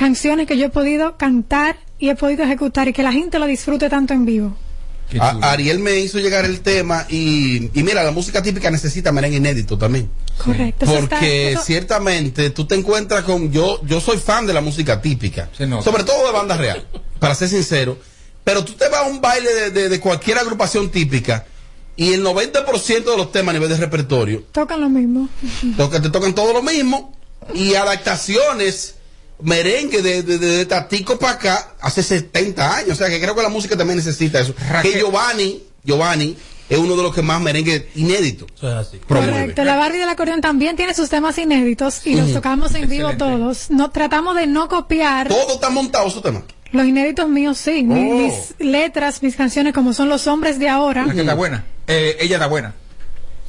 [0.00, 3.44] canciones que yo he podido cantar y he podido ejecutar y que la gente lo
[3.46, 4.56] disfrute tanto en vivo.
[5.20, 9.36] A- Ariel me hizo llegar el tema y, y mira, la música típica necesita merengue
[9.36, 10.08] inédito también.
[10.42, 10.86] Correcto.
[10.86, 13.50] eso está- Porque eso- ciertamente tú te encuentras con.
[13.52, 15.50] Yo, yo soy fan de la música típica.
[15.82, 16.86] Sobre todo de banda real,
[17.18, 17.98] para ser sincero.
[18.42, 21.44] Pero tú te vas a un baile de, de- de cualquier agrupación típica
[21.96, 25.28] y el 90% de los temas a nivel de repertorio tocan lo mismo.
[25.76, 27.12] toca- te tocan todo lo mismo
[27.52, 28.94] y adaptaciones
[29.42, 32.90] merengue de, de, de, de Tatico para acá hace 70 años.
[32.92, 34.54] O sea que creo que la música también necesita eso.
[34.82, 36.36] Que Giovanni, Giovanni
[36.68, 38.46] es uno de los que más merengue inédito
[39.08, 39.32] promueve.
[39.32, 39.64] Correcto.
[39.64, 43.70] La Barbie del acordeón también tiene sus temas inéditos y los tocamos en vivo todos.
[43.70, 46.42] No, tratamos de no copiar Todo está montado su tema.
[46.72, 47.84] los inéditos míos, sí.
[47.88, 47.92] Oh.
[47.92, 51.06] Mis letras, mis canciones, como son los hombres de ahora.
[51.06, 51.64] La que está buena.
[51.88, 52.74] Eh, ella está buena.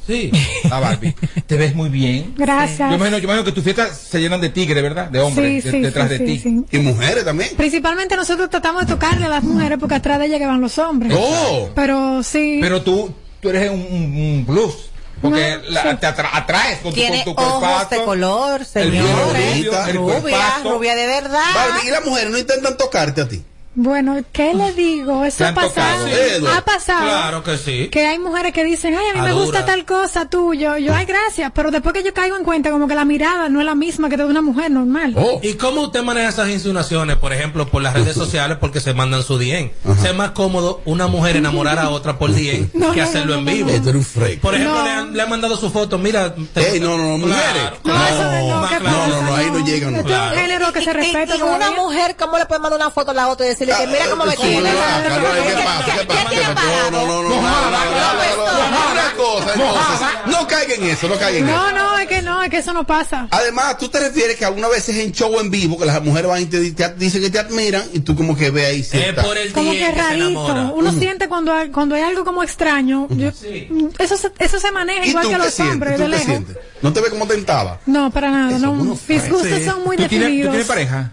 [0.06, 0.30] Sí.
[0.68, 1.14] La Barbie.
[1.46, 2.34] Te ves muy bien.
[2.36, 2.90] Gracias.
[2.90, 5.08] Yo imagino, yo imagino que tus fiestas se llenan de tigres, ¿verdad?
[5.08, 6.38] De hombres Sí, de- sí, detrás sí, de sí, ti.
[6.70, 6.76] sí.
[6.76, 7.50] Y mujeres también.
[7.56, 10.76] Principalmente nosotros tratamos de tocarle a las mujeres porque atrás de ellas que van los
[10.78, 11.12] hombres.
[11.16, 11.70] Oh.
[11.74, 12.58] Pero sí.
[12.60, 14.88] Pero tú, tú eres un, un- un blues.
[15.20, 15.96] Porque No, la- sí.
[16.00, 17.94] te atra- atraes con tu, Tiene con tu ojos cuerpazo.
[17.94, 19.56] de color, el señores.
[19.56, 21.44] rubio, el Rubia, rubia de verdad.
[21.54, 23.40] Barbie, y las mujeres no intentan tocarte a ti.
[23.74, 25.24] Bueno, ¿qué le digo?
[25.24, 26.06] Eso ¿Te ha pasado.
[26.54, 27.02] Ha pasado.
[27.04, 27.88] Claro que sí.
[27.88, 30.76] Que hay mujeres que dicen, ay, a mí me gusta tal cosa tuyo.
[30.76, 31.50] Yo, ay, gracias.
[31.54, 34.10] Pero después que yo caigo en cuenta, como que la mirada no es la misma
[34.10, 35.14] que de una mujer normal.
[35.16, 35.40] Oh.
[35.42, 39.22] ¿Y cómo usted maneja esas insinuaciones, por ejemplo, por las redes sociales porque se mandan
[39.22, 39.70] su DM?
[40.04, 43.38] Es más cómodo una mujer enamorar a otra por DM No, que no, hacerlo no,
[43.38, 43.70] en vivo.
[43.70, 43.74] no.
[43.76, 44.40] Esto era un freak.
[44.40, 44.84] Por ejemplo, No.
[44.84, 46.34] le, han, le han mandado su foto, mira.
[46.34, 47.72] te- Ey, no, no, no, mujeres.
[47.84, 48.96] No, eso no, más ¿qué claro.
[48.98, 51.36] No, no, no, ahí no llegan, es un género que se Y- respeta.
[51.36, 54.10] y, y una mujer, ¿cómo le puede mandar una foto a la otra y mira
[54.10, 54.24] cómo.
[59.56, 59.74] No,
[60.26, 61.56] no, en eso, no caiga en eso.
[61.56, 63.26] No, no, es que no, es que eso no pasa.
[63.30, 66.42] Además, tú te refieres que algunas veces en show en vivo, que las mujeres van
[66.42, 68.80] y te dicen que te admiran, y tú como que ve ahí.
[68.80, 70.72] Es por el Como que rarito.
[70.74, 73.08] Uno siente cuando hay algo como extraño.
[73.98, 76.40] Eso se maneja igual que los hombres, de lejos.
[76.80, 77.78] ¿No te ve como tentaba?
[77.86, 78.58] No, para nada.
[79.08, 80.46] Mis gustos son muy definidos.
[80.46, 81.12] ¿Tú tienes pareja?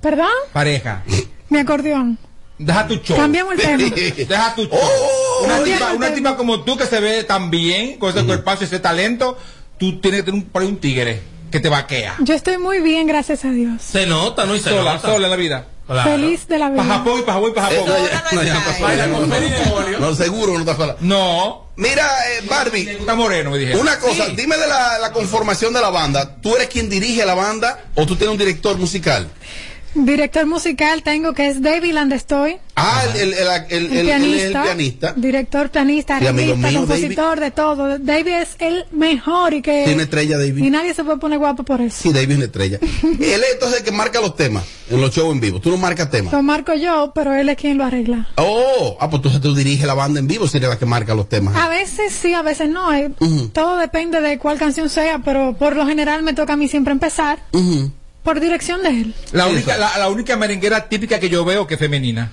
[0.00, 0.28] ¿Perdón?
[0.52, 1.02] Pareja.
[1.48, 2.18] Mi acordeón.
[2.58, 3.16] Deja tu show.
[3.16, 3.94] Cambiamos el tema.
[4.16, 4.78] Deja tu show.
[4.80, 8.66] Oh, una tipa, una como tú que se ve tan bien, con ese cuerpazo y
[8.66, 9.36] ese talento,
[9.78, 11.20] tú tienes que tener un, por ahí un tigre
[11.50, 12.16] que te vaquea.
[12.20, 13.82] Yo estoy muy bien, gracias a Dios.
[13.82, 14.54] Se nota, ¿no?
[14.56, 15.08] Y se Sola, nota.
[15.08, 15.66] sola en la vida.
[15.86, 16.10] Claro.
[16.10, 16.82] Feliz de la vida.
[16.82, 17.76] Pa' Japón y pa' Japón y pa' Eh,
[18.10, 18.32] Japón.
[18.32, 20.00] no, ya- no.
[20.00, 20.96] No, seguro no está sola.
[21.00, 21.66] No.
[21.76, 23.82] Mira, eh, Barbie, gusta moreno, me dijeron.
[23.82, 26.36] una cosa, dime de la, la conformación de la banda.
[26.40, 29.28] ¿Tú eres quien dirige la banda o tú tienes un director musical?
[30.04, 32.58] Director musical tengo que es David Landestoy.
[32.78, 35.12] Ah, el, el, el, el- pianista, pianista.
[35.16, 37.98] Director, pianista, Sí, arreglista, compositor, de todo.
[37.98, 39.84] David es el mejor y que.
[39.86, 40.62] Tiene estrella, David.
[40.62, 41.96] Y nadie se puede poner guapo por eso.
[42.02, 42.78] Sí, David es una estrella.
[43.02, 45.58] él es entonces el que marca los temas en los shows en vivo.
[45.60, 46.32] Tú no marcas temas.
[46.32, 48.28] Lo marco yo, pero él es quien lo arregla.
[48.36, 51.14] Oh, ah, pues entonces tú diriges la banda en vivo si eres la que marca
[51.14, 51.56] los temas.
[51.56, 52.92] A veces sí, a veces no.
[52.92, 53.10] eh.
[53.54, 56.92] Todo depende de cuál canción sea, pero por lo general me toca a mí siempre
[56.92, 57.90] empezar Ujú.
[58.26, 59.14] Por dirección de él.
[59.30, 62.32] La única, la, la única merenguera típica que yo veo que es femenina.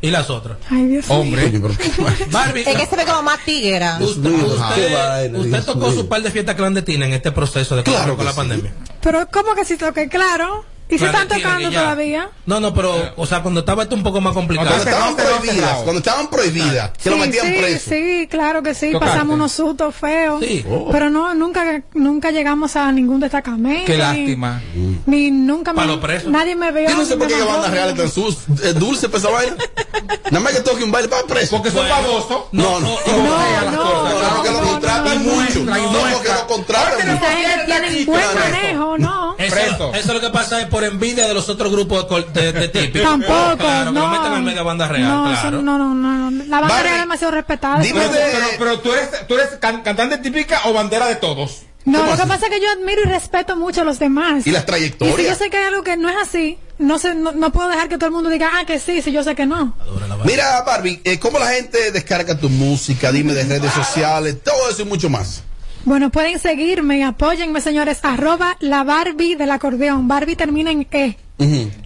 [0.00, 0.58] Y las otras.
[0.68, 1.18] Ay, Dios mío.
[1.18, 1.50] Hombre.
[2.30, 3.98] Barbie, Es que se ve como más tiguera.
[4.00, 8.36] Usted, tocó su par de fiestas clandestinas en este proceso de Claro con la sí.
[8.36, 8.72] pandemia.
[9.00, 10.08] Pero ¿cómo que si toqué?
[10.08, 10.64] Claro.
[10.90, 12.30] ¿Y si están tocando todavía?
[12.46, 14.68] No, no, pero, o sea, cuando estaba esto un poco más complicado.
[14.70, 17.90] Cuando estaban prohibidas, cuando estaban prohibidas, que lo Sí, metían sí, preso.
[17.90, 18.92] sí, claro que sí.
[18.92, 19.12] Tocarte.
[19.14, 20.40] Pasamos unos sustos feos.
[20.42, 20.64] Sí.
[20.68, 20.88] Oh.
[20.90, 23.84] Pero no, nunca, nunca llegamos a ningún destacamento.
[23.86, 24.62] Qué lástima.
[25.06, 25.86] Ni nunca me,
[26.26, 26.88] nadie me vio.
[26.88, 29.56] Yo no sé por qué bandas reales tan sus, eh, dulce para esa vaina.
[30.30, 31.56] Nada más que toque un baile para preso.
[31.56, 32.44] Porque son babosos.
[32.52, 32.88] No, no.
[32.88, 33.68] No.
[33.70, 35.58] No, no, que lo no, contratan no, mucho.
[35.60, 37.08] no, No, no, no, que lo contratan.
[37.08, 39.36] Esa tiene buen manejo, ¿no?
[39.38, 42.52] Eso, es lo que pasa es por envidia de los otros grupos de, col- de,
[42.52, 43.02] de típicos.
[43.10, 44.64] Tampoco, Claro, no.
[44.64, 45.62] banda real, no, claro.
[45.62, 46.44] no, no, no, no.
[46.44, 47.80] La banda real es demasiado respetada.
[47.80, 51.16] dime Pero, de- pero, pero tú eres, tú eres can- cantante típica o bandera de
[51.16, 51.62] todos.
[51.84, 54.46] No, ¿Cómo lo que pasa es que yo admiro y respeto mucho a los demás.
[54.46, 55.28] Y las Y si trayectorias.
[55.28, 57.88] yo sé que hay algo que no es así, no, sé, no, no puedo dejar
[57.88, 59.74] que todo el mundo diga, ah, que sí, si yo sé que no.
[60.24, 63.10] Mira, Barbie, eh, ¿cómo la gente descarga tu música?
[63.10, 65.42] Dime de redes sociales, todo eso y mucho más.
[65.88, 70.06] Bueno, pueden seguirme y apóyenme, señores, arroba la Barbie del acordeón.
[70.06, 71.16] Barbie termina en E.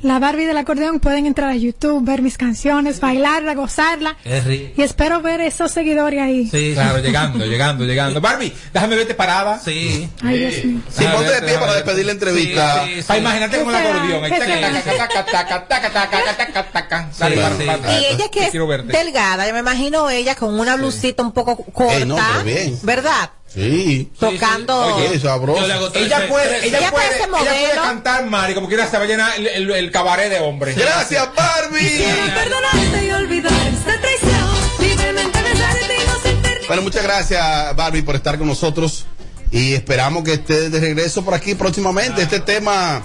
[0.02, 4.16] La Barbie del acordeón pueden entrar a YouTube, ver mis canciones, bailarla, gozarla.
[4.24, 4.72] Es rico.
[4.76, 6.48] Y espero ver esos seguidores ahí.
[6.50, 8.20] Sí, Claro, llegando, llegando, llegando.
[8.20, 9.60] Barbie, déjame verte parada.
[9.60, 10.08] sí.
[10.20, 10.80] Ay, Dios mío.
[10.90, 12.84] Sí, ponte de pie para despedir la entrevista.
[12.86, 14.24] Sí, sí, Para imaginarte como el acordeón.
[14.24, 14.46] ahí, ¿Qué taca,
[14.82, 15.08] será?
[15.08, 17.08] taca, taca, taca, taca, taca, taca, taca.
[17.18, 17.64] Dale, Sí, para- sí.
[17.66, 18.52] para- Y ella que es
[18.86, 22.78] delgada, yo me imagino ella con una blusita un poco corta, Ey, no, bien.
[22.82, 23.30] ¿verdad?
[23.52, 24.10] Sí.
[24.18, 24.96] Tocando.
[24.96, 25.64] Oye, sabroso.
[25.94, 29.32] Ella puede, ella Ella puede, ella puede cantar, Mari, como quiera se va a llenar
[29.36, 30.76] el, el- el cabaret de hombres.
[30.76, 32.04] Gracias, Barbie.
[32.34, 34.48] Perdonarte y olvidar esta traición.
[34.80, 39.04] Libremente besarte y no sentir Bueno, muchas gracias, Barbie, por estar con nosotros.
[39.50, 42.22] Y esperamos que esté de regreso por aquí próximamente.
[42.22, 43.02] Este tema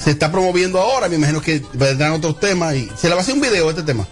[0.00, 1.08] se está promoviendo ahora.
[1.08, 2.76] Me imagino que vendrán otros temas.
[2.76, 4.06] y ¿Se le va a hacer un video a este tema?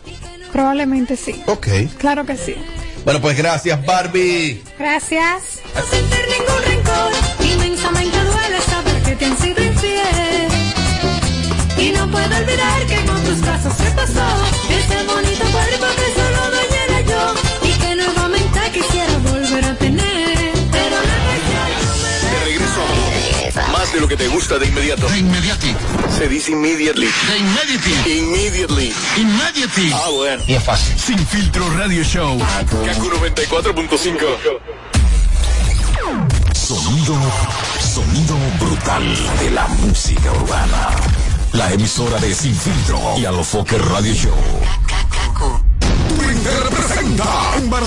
[0.52, 1.40] Probablemente sí.
[1.46, 1.68] Ok.
[1.98, 2.56] Claro que sí.
[3.04, 4.62] Bueno, pues gracias, Barbie.
[4.78, 5.60] Gracias.
[5.74, 7.12] no sentir ningún rencor.
[7.40, 10.48] Inmensamente duele saber que te han sido infiel.
[11.78, 14.26] Y no puedo olvidar que con tus brazos se pasó
[14.70, 15.41] ese bonito
[24.02, 25.08] lo que te gusta de inmediato.
[25.08, 25.76] De inmediati.
[26.18, 27.06] Se dice immediately.
[27.06, 28.18] De inmediati.
[28.18, 28.92] Immediately.
[29.16, 29.92] Immediati.
[29.94, 30.42] Ah, bueno.
[30.44, 30.98] Y es fácil.
[30.98, 32.36] Sin filtro radio show.
[32.38, 34.18] Kaku 94.5.
[36.52, 37.16] Sonido,
[37.80, 39.04] sonido brutal
[39.38, 40.88] de la música urbana.
[41.52, 44.34] La emisora de Sin Filtro y Alofoque Radio Show.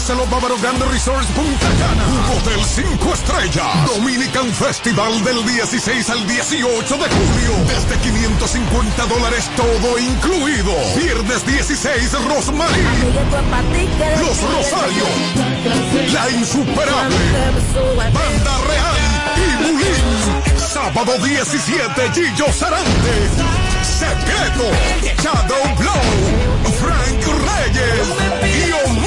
[0.08, 2.06] Bávaro Grande Resorts Punta Cana.
[2.08, 3.88] Un hotel 5 estrellas.
[3.88, 7.66] Dominican Festival del 16 al 18 de julio.
[7.68, 10.74] Desde 550 dólares todo incluido.
[10.96, 12.84] Viernes 16 Rosmarie.
[14.22, 15.10] Los Rosarios.
[16.14, 17.16] La Insuperable.
[18.14, 18.98] Banda Real.
[19.38, 20.06] Y Bulín.
[20.56, 23.30] Sábado 17 Gillo Sarante.
[23.82, 24.70] Secreto.
[25.24, 26.04] Shadow Blow.
[26.80, 28.08] Frank Reyes.
[28.44, 29.05] Y Omega.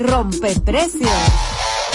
[1.08, 1.67] Yeah.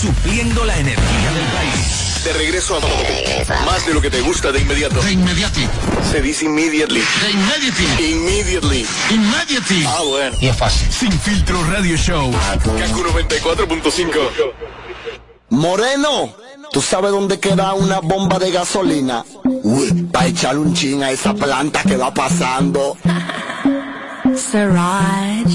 [0.00, 2.24] Supliendo la energía del país.
[2.24, 5.00] De regreso a más de lo que te gusta de inmediato.
[5.00, 5.66] De inmediati.
[6.10, 7.00] Se dice immediately.
[7.00, 8.12] De inmediati.
[8.12, 8.86] Immediately.
[9.10, 9.84] Immediati.
[9.86, 10.36] Ah, bueno.
[10.40, 10.92] Y es fácil.
[10.92, 12.30] Sin filtro radio show.
[12.30, 14.10] Kaku 94.5.
[15.50, 16.34] Moreno,
[16.72, 19.24] ¿tú sabes dónde queda una bomba de gasolina?
[19.44, 22.96] Uy, para echarle un chin a esa planta que va pasando.
[24.36, 25.46] Siraj.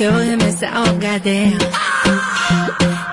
[0.00, 1.58] Que hoy me desahogadeo.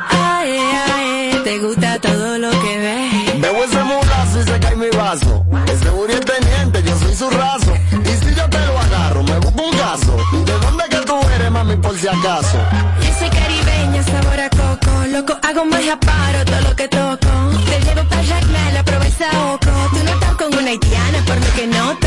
[0.09, 0.57] Ay,
[0.87, 3.41] ay, te gusta todo lo que ves.
[3.41, 5.45] Bebo ese mulazo y se cae mi vaso.
[5.67, 7.73] Ese Uri es teniente, yo soy su raso.
[7.91, 10.15] Y si yo te lo agarro, me busco un gaso.
[10.45, 12.57] ¿De dónde que tú eres, mami, por si acaso?
[13.01, 15.07] Yo soy caribeña, sabor a coco.
[15.11, 17.27] Loco, hago magia, paro todo lo que toco.
[17.69, 19.71] Te llevo para Jacmel, la proveza oco.
[19.91, 22.06] Tú no estás con una haitiana, por lo que noto.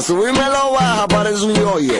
[0.00, 1.92] Lo subí y me lo baja, parece un yoyo.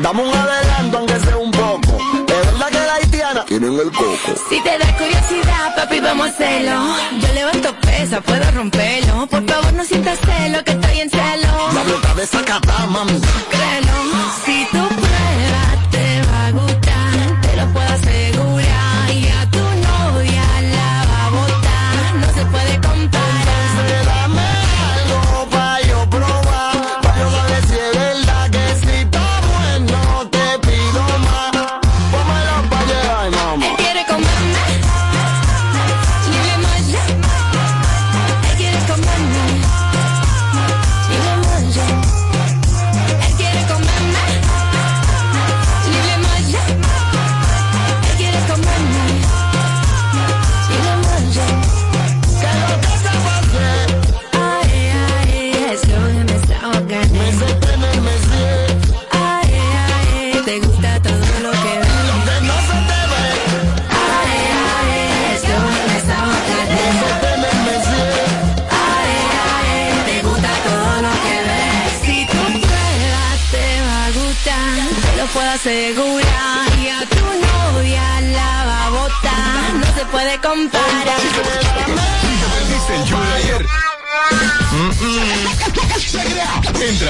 [0.00, 1.98] Dame un adelanto, aunque sea un poco.
[2.28, 4.40] Es verdad que la haitiana tienen el coco.
[4.48, 6.94] Si te da curiosidad, papi, vamos a hacerlo.
[7.20, 9.26] Yo levanto pesa, puedo romperlo.
[9.26, 11.72] Por favor, no sientas celo, que estoy en celo.
[11.74, 12.60] La blota de esa
[12.90, 13.20] mami.
[13.50, 13.92] Créelo,
[14.44, 15.07] si tú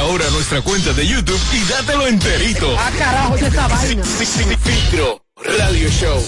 [0.09, 2.75] ahora a nuestra cuenta de YouTube y dátelo enterito.
[2.79, 4.03] Ah, carajo, ¿qué es esta vaina?
[4.05, 6.19] Sin, sin filtro radio show.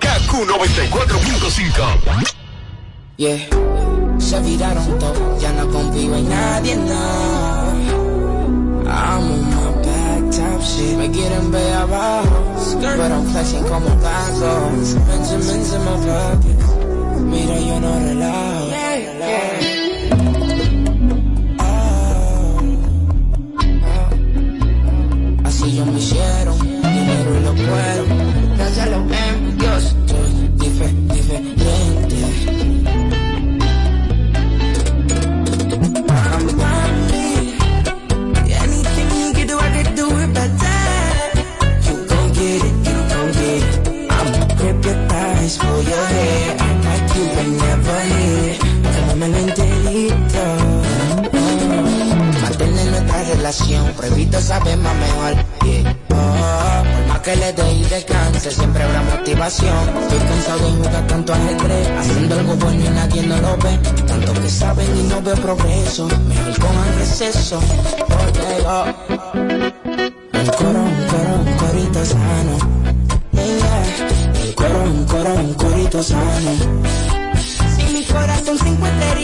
[0.00, 2.26] KQ 94.5.
[3.16, 3.38] Yeah,
[4.18, 7.70] se viraron todos, ya no confío en nadie, no.
[8.86, 14.94] I'm on my back top shit, me quieren ver abajo, pero I'm flexing como Pagos,
[15.06, 16.58] Benjamins in my pocket,
[17.20, 18.96] mira yo no relajo, Ah,
[26.14, 26.54] dinero
[27.38, 28.04] y lo puedo,
[28.56, 32.16] gracias a los envidios, estoy dife- diferente.
[36.12, 37.54] I'm mommy.
[38.62, 40.80] Anything you can do, I can do it better.
[41.86, 44.10] You gon' get it, you gon' get it.
[44.10, 48.58] I'ma grip your thighs, pull your hair, act like you been never here.
[49.08, 50.44] Dámelo enterito.
[52.42, 55.34] Mantener nuestra relación, prohibido saber más mejor.
[55.64, 55.96] Yeah.
[57.22, 59.88] Que le dé y descanse, siempre habrá motivación.
[60.00, 63.78] Estoy cansado de jugar tanto ajedrez, haciendo algo bueno y nadie no lo ve.
[64.06, 67.60] Tanto que saben y no veo progreso, mejor cojan receso.
[68.08, 68.84] Porque yo,
[70.32, 72.56] un coro, un coro, un corito sano.
[74.42, 76.50] El coro, un coro, un corito sano.
[77.76, 79.14] Si mi corazón se encuentra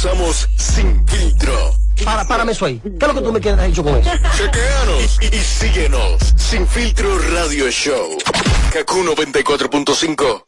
[0.00, 1.76] usamos sin filtro.
[2.04, 2.80] Para, párame eso ahí.
[2.80, 4.10] ¿Qué es lo que tú me quieres hecho con eso?
[4.34, 6.34] Chequeanos y, y síguenos.
[6.36, 8.16] Sin filtro radio show.
[8.72, 10.44] Kaku 94.5.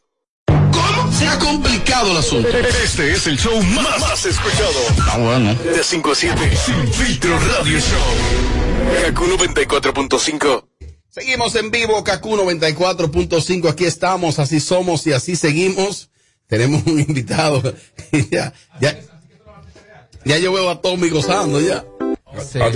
[0.46, 2.48] ¿Cómo se ha complicado el asunto?
[2.48, 4.72] Este es el show más, más escuchado.
[5.10, 5.54] Ah, bueno.
[5.54, 6.56] De 5 a 7.
[6.56, 9.04] Sin filtro radio show.
[9.04, 10.64] Kaku 94.5.
[11.10, 13.68] Seguimos en vivo, KQ 94.5.
[13.68, 16.08] Aquí estamos, así somos y así seguimos.
[16.46, 17.62] Tenemos un invitado.
[18.30, 18.98] ya, ya,
[20.24, 21.84] ya yo veo a Tommy gozando ya.
[22.40, 22.70] Sí, Lo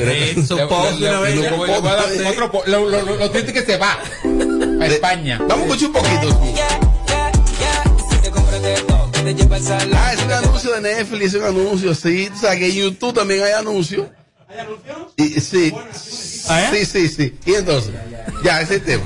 [3.30, 3.98] triste que se va
[4.80, 5.38] a España.
[5.48, 6.40] Vamos a escuchar un poquito.
[9.94, 12.30] Ah, es un anuncio de Netflix, es un anuncio, sí.
[12.32, 14.06] O sea, que en YouTube también hay anuncios.
[14.48, 14.96] ¿Hay anuncios?
[15.16, 15.74] Y, sí.
[16.72, 17.36] Sí, sí, sí.
[17.44, 17.94] Y entonces,
[18.44, 19.04] ya, ese tema.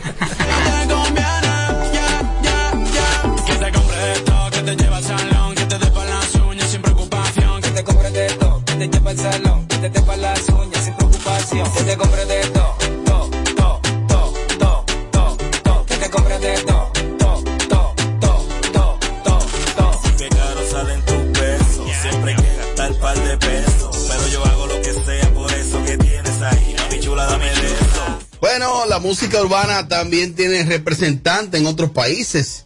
[8.80, 11.70] Te lleva al salón, que te dé pa' las uñas sin preocupación.
[11.74, 15.84] Que te compre de todo, todo, todo, todo, todo, todo, todo.
[15.84, 20.16] Que te compre de todo, todo, todo, todo, todo, todo, todo.
[20.16, 24.06] Que caro salen tus pesos, siempre hay que gastar par de pesos.
[24.08, 26.76] Pero yo hago lo que sea por eso que tienes ahí.
[26.78, 28.18] Mami chula, dame de eso.
[28.40, 32.64] Bueno, la música urbana también tiene representantes en otros países,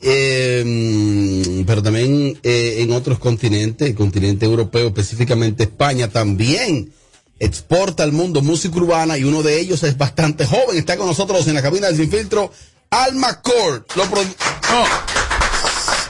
[0.00, 6.92] eh, pero también eh, en otros continentes, el continente europeo, específicamente España, también
[7.40, 10.76] exporta al mundo música urbana y uno de ellos es bastante joven.
[10.76, 12.52] Está con nosotros en la cabina del Sin Filtro,
[12.90, 13.84] Alma Cord.
[13.96, 14.22] Lo, pro-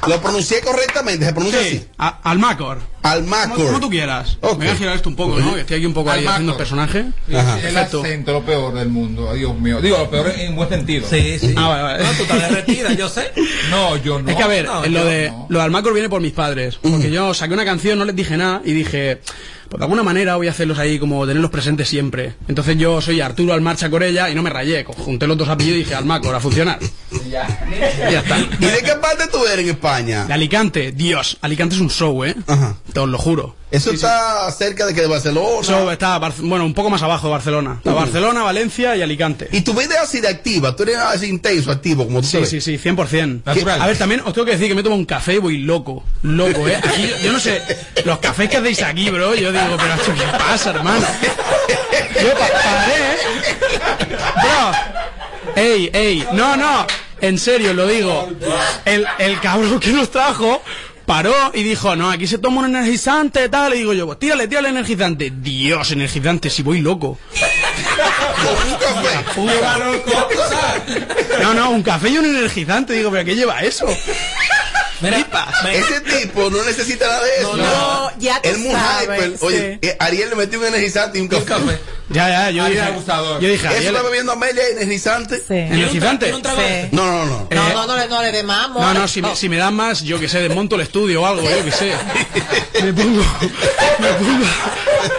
[0.07, 1.85] lo pronuncié correctamente, se pronuncia así.
[1.99, 2.79] A- Almacor.
[3.03, 3.57] Almacor.
[3.57, 4.39] Como, como tú quieras.
[4.41, 4.59] Ok.
[4.59, 5.55] Me voy a girar esto un poco, ¿no?
[5.55, 7.07] Que estoy aquí un poco ahí haciendo personaje.
[7.35, 7.61] Ajá.
[7.61, 9.33] El acento, lo peor del mundo.
[9.35, 9.81] Dios mío.
[9.81, 11.07] Digo, lo peor en buen sentido.
[11.09, 11.55] Sí, sí.
[11.57, 12.05] Ah, vale, vale.
[12.05, 13.33] No, tú estás derretida, yo sé.
[13.71, 14.31] No, yo no.
[14.31, 16.79] es que a ver, no, en lo de lo de Almacor viene por mis padres.
[16.83, 19.21] Porque yo saqué una canción, no les dije nada y dije,
[19.69, 22.35] pues de alguna manera voy a hacerlos ahí como tenerlos presentes siempre.
[22.49, 24.85] Entonces yo soy Arturo Almarcha Corella y no me rayé.
[24.85, 26.79] Junté los dos apellidos y dije Almacor a funcionar.
[27.31, 28.39] Ya está.
[28.39, 30.25] ¿Y de qué parte tú eres en España?
[30.25, 32.35] De Alicante, Dios, Alicante es un show, ¿eh?
[32.99, 33.55] Te os lo juro.
[33.71, 35.61] Eso está cerca de que de Barcelona.
[35.61, 37.75] Eso está, bueno, un poco más abajo de Barcelona.
[37.79, 39.49] Está Barcelona, Valencia y Alicante.
[39.53, 42.49] Y tu vida así de activa, tú eres así intenso, activo, como tú Sí, sabes.
[42.51, 43.43] sí, sí, 100%.
[43.45, 43.81] Natural.
[43.81, 46.03] A ver, también os tengo que decir que me tomo un café y voy loco.
[46.23, 46.75] Loco, ¿eh?
[46.83, 47.63] Aquí, yo, yo no sé,
[48.05, 51.07] los cafés que hacéis aquí, bro, yo digo, pero macho, ¿qué pasa, hermano?
[52.21, 54.17] Yo pa- paré, ¿eh?
[54.43, 56.85] Bro, ey, ey, no, no,
[57.21, 58.29] en serio, lo digo.
[58.85, 60.63] El, el cabrón que nos trajo
[61.09, 64.47] paró y dijo, no, aquí se toma un energizante, tal, y digo yo, pues tírale,
[64.47, 65.33] tírale energizante.
[65.35, 67.19] Dios, energizante, si voy loco.
[71.41, 72.93] No, no, un café y un energizante.
[72.93, 73.87] Digo, ¿pero qué lleva eso?
[75.01, 77.57] Ese tipo no necesita nada de eso.
[77.57, 79.35] No, ya tú Él muy sabes, hyper.
[79.41, 79.89] Oye, sí.
[79.89, 81.79] eh, Ariel le metió un energizante y un café.
[82.11, 82.93] Ya, ya, yo Ariel dije.
[82.95, 83.41] abusador.
[83.41, 85.43] Yo dije, Eso Ariel- está bebiendo Amelia energizante.
[85.49, 86.33] ¿Energizante?
[86.33, 86.89] Sí.
[86.93, 87.49] No, no, no.
[87.51, 88.83] Eh, No, no, no, le- no le dé más, amor.
[88.83, 91.27] No, no, si me, si me dan más, yo que sé, desmonto el estudio o
[91.27, 91.93] algo, yo que sé.
[92.83, 93.25] Me pongo,
[93.99, 94.09] me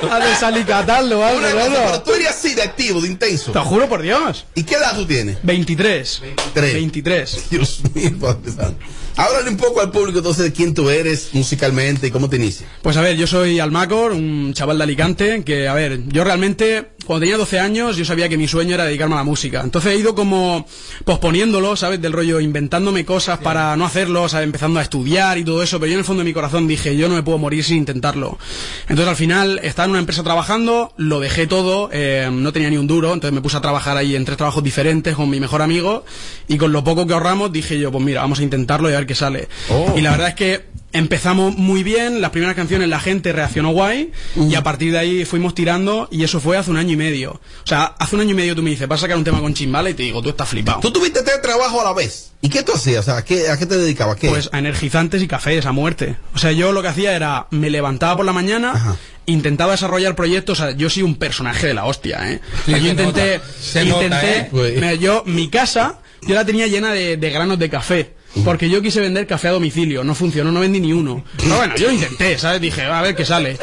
[0.01, 1.75] pongo a desalicatarlo o algo, cosa, ¿no?
[1.75, 3.51] pero tú eres así de activo, de intenso.
[3.51, 4.45] Te lo juro por Dios.
[4.55, 5.37] ¿Y qué edad tú tienes?
[5.43, 6.21] 23.
[6.55, 7.49] 23.
[7.49, 8.85] Dios mío, Padre Santo.
[9.19, 12.69] Háblale un poco al público entonces de quién tú eres musicalmente y cómo te inicias.
[12.81, 16.91] Pues a ver, yo soy Almacor, un chaval de Alicante, que a ver, yo realmente,
[17.05, 19.59] cuando tenía 12 años, yo sabía que mi sueño era dedicarme a la música.
[19.61, 20.65] Entonces he ido como
[21.03, 22.01] posponiéndolo, ¿sabes?
[22.01, 24.45] Del rollo, inventándome cosas para no hacerlo, ¿sabes?
[24.45, 26.95] Empezando a estudiar y todo eso, pero yo en el fondo de mi corazón dije,
[26.95, 28.37] yo no me puedo morir sin intentarlo.
[28.83, 32.77] Entonces al final, estaba en una empresa trabajando, lo dejé todo, eh, no tenía ni
[32.77, 35.61] un duro, entonces me puse a trabajar ahí en tres trabajos diferentes con mi mejor
[35.61, 36.05] amigo,
[36.47, 38.97] y con lo poco que ahorramos dije yo, pues mira, vamos a intentarlo y a
[38.97, 39.49] ver qué sale.
[39.69, 39.95] Oh.
[39.97, 44.11] Y la verdad es que empezamos muy bien, las primeras canciones la gente reaccionó guay
[44.35, 47.31] y a partir de ahí fuimos tirando y eso fue hace un año y medio.
[47.33, 49.39] O sea, hace un año y medio tú me dices, vas a sacar un tema
[49.41, 50.79] con chimbala y te digo, tú estás flipado.
[50.79, 52.31] Tú tuviste tres trabajos a la vez.
[52.41, 53.01] ¿Y qué tú hacías?
[53.01, 54.15] O sea, ¿a qué, a qué te dedicabas?
[54.17, 54.29] ¿Qué?
[54.29, 56.15] Pues a energizantes y cafés, a muerte.
[56.33, 60.59] O sea, yo lo que hacía era, me levantaba por la mañana, intentaba desarrollar proyectos,
[60.59, 62.39] o sea, yo soy un personaje de la hostia, ¿eh?
[62.63, 64.47] O sea, Sí, yo intenté, nota, intenté, ¿eh?
[64.49, 68.18] Pues- mira, yo, mi casa, yo la tenía llena de, de granos de café.
[68.45, 71.23] Porque yo quise vender café a domicilio, no funcionó, no vendí ni uno.
[71.37, 72.61] Pero bueno, yo lo intenté, ¿sabes?
[72.61, 73.57] Dije, a ver qué sale.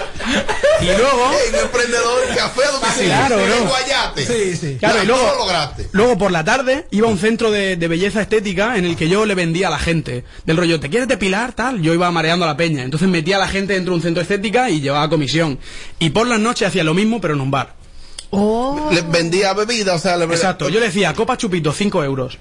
[0.81, 1.31] Y luego...
[1.49, 3.09] Un emprendedor café a domicilio.
[3.09, 3.39] Claro.
[3.69, 4.27] Guayate.
[4.27, 4.77] Sí, sí.
[4.79, 5.89] Claro, Ya, y luego, ¿cómo lo lograste?
[5.93, 9.09] luego por la tarde iba a un centro de, de belleza estética en el que
[9.09, 10.25] yo le vendía a la gente.
[10.45, 11.53] Del rollo, ¿te quieres depilar?
[11.53, 11.81] Tal.
[11.81, 12.83] Yo iba mareando a la peña.
[12.83, 15.59] Entonces metía a la gente dentro de un centro de estética y llevaba comisión.
[16.01, 17.77] Y por las noches hacía lo mismo, pero en un bar.
[18.93, 20.69] Le vendía bebida, o sea, le Exacto.
[20.69, 22.39] Yo le decía, copa chupito, 5 euros.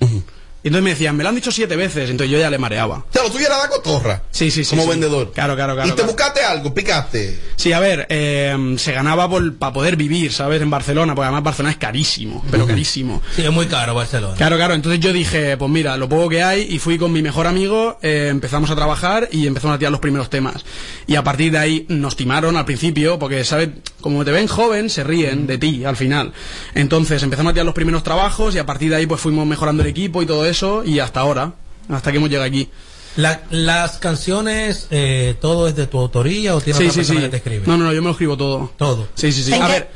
[0.65, 2.09] Y entonces me decían, me lo han dicho siete veces.
[2.09, 2.97] Entonces yo ya le mareaba.
[2.97, 4.23] O sea, lo tuyo era la cotorra.
[4.31, 4.71] Sí, sí, sí.
[4.71, 4.89] Como sí.
[4.89, 5.31] vendedor.
[5.31, 5.87] Claro, claro, claro.
[5.87, 6.11] y te claro.
[6.11, 7.39] buscaste algo, picaste.
[7.55, 10.63] Sí, a ver, eh, se ganaba para poder vivir, ¿sabes?
[10.63, 13.21] En Barcelona, porque además Barcelona es carísimo, pero carísimo.
[13.35, 14.33] Sí, es muy caro Barcelona.
[14.35, 17.21] Claro, claro, entonces yo dije, pues mira, lo poco que hay, y fui con mi
[17.21, 20.65] mejor amigo, eh, empezamos a trabajar y empezamos a tirar los primeros temas.
[21.05, 23.69] Y a partir de ahí nos timaron al principio, porque, ¿sabes?
[24.01, 26.33] Como te ven joven, se ríen de ti al final.
[26.75, 29.81] Entonces empezamos a tirar los primeros trabajos y a partir de ahí pues fuimos mejorando
[29.81, 30.54] el equipo y todo eso,
[30.85, 31.53] y hasta ahora,
[31.89, 32.69] hasta que hemos llegado aquí.
[33.17, 37.19] La- las canciones, eh, ¿todo es de tu autoría o tienes Sí, otra sí, persona
[37.19, 37.25] sí.
[37.25, 37.63] que te escribe?
[37.65, 38.71] No, no, no, yo me lo escribo todo.
[38.77, 39.07] Todo.
[39.15, 39.53] Sí, sí, sí.
[39.53, 39.89] ¿En, A ver,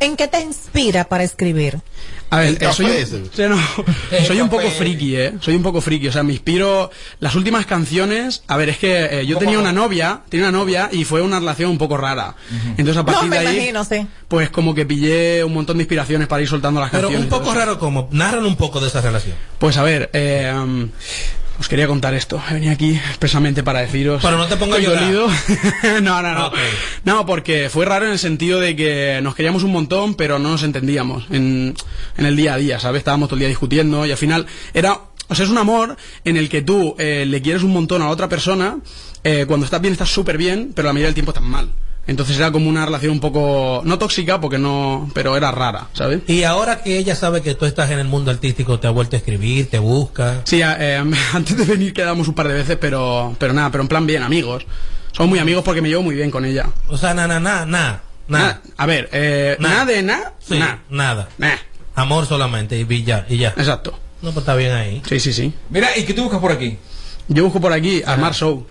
[0.00, 1.80] ¿En qué te inspira para escribir?
[2.28, 3.58] A ver, eh, soy, un, no,
[4.26, 5.34] soy poco friki, ¿eh?
[5.40, 6.90] Soy un poco friki, o sea, me inspiro...
[7.20, 8.42] Las últimas canciones...
[8.48, 11.38] A ver, es que eh, yo tenía una novia, tenía una novia y fue una
[11.38, 12.34] relación un poco rara.
[12.76, 14.06] Entonces, a No, partir me de ahí, imagino, sí.
[14.26, 17.32] pues como que pillé un montón de inspiraciones para ir soltando las Pero canciones.
[17.32, 19.36] un poco raro como, narran un poco de esa relación.
[19.60, 20.88] Pues a ver, eh, um,
[21.58, 22.42] os quería contar esto.
[22.50, 24.22] He venido aquí expresamente para deciros.
[24.22, 25.04] Pero no te llorar.
[25.04, 25.28] dolido.
[26.02, 26.52] no, no, no.
[27.04, 30.50] No, porque fue raro en el sentido de que nos queríamos un montón, pero no
[30.50, 31.74] nos entendíamos en,
[32.16, 33.00] en el día a día, ¿sabes?
[33.00, 35.00] Estábamos todo el día discutiendo y al final era.
[35.28, 38.10] O sea, es un amor en el que tú eh, le quieres un montón a
[38.10, 38.78] otra persona,
[39.24, 41.68] eh, cuando estás bien estás súper bien, pero la mayoría del tiempo estás mal.
[42.06, 46.20] Entonces era como una relación un poco, no tóxica, porque no, pero era rara, ¿sabes?
[46.28, 49.16] Y ahora que ella sabe que tú estás en el mundo artístico, te ha vuelto
[49.16, 50.42] a escribir, te busca.
[50.44, 51.02] Sí, eh,
[51.34, 54.22] antes de venir quedamos un par de veces, pero, pero nada, pero en plan bien,
[54.22, 54.66] amigos.
[55.12, 56.66] Somos muy amigos porque me llevo muy bien con ella.
[56.88, 58.60] O sea, nada, nada, nada, nada.
[58.76, 60.80] A ver, eh, nada de nada, Sí, nada.
[60.90, 61.28] nada.
[61.38, 61.56] Nah.
[61.94, 63.48] Amor solamente y ya, y ya.
[63.56, 63.98] Exacto.
[64.20, 65.02] No, pues está bien ahí.
[65.08, 65.52] Sí, sí, sí.
[65.70, 66.76] Mira, ¿y qué tú buscas por aquí?
[67.28, 68.66] Yo busco por aquí armar show.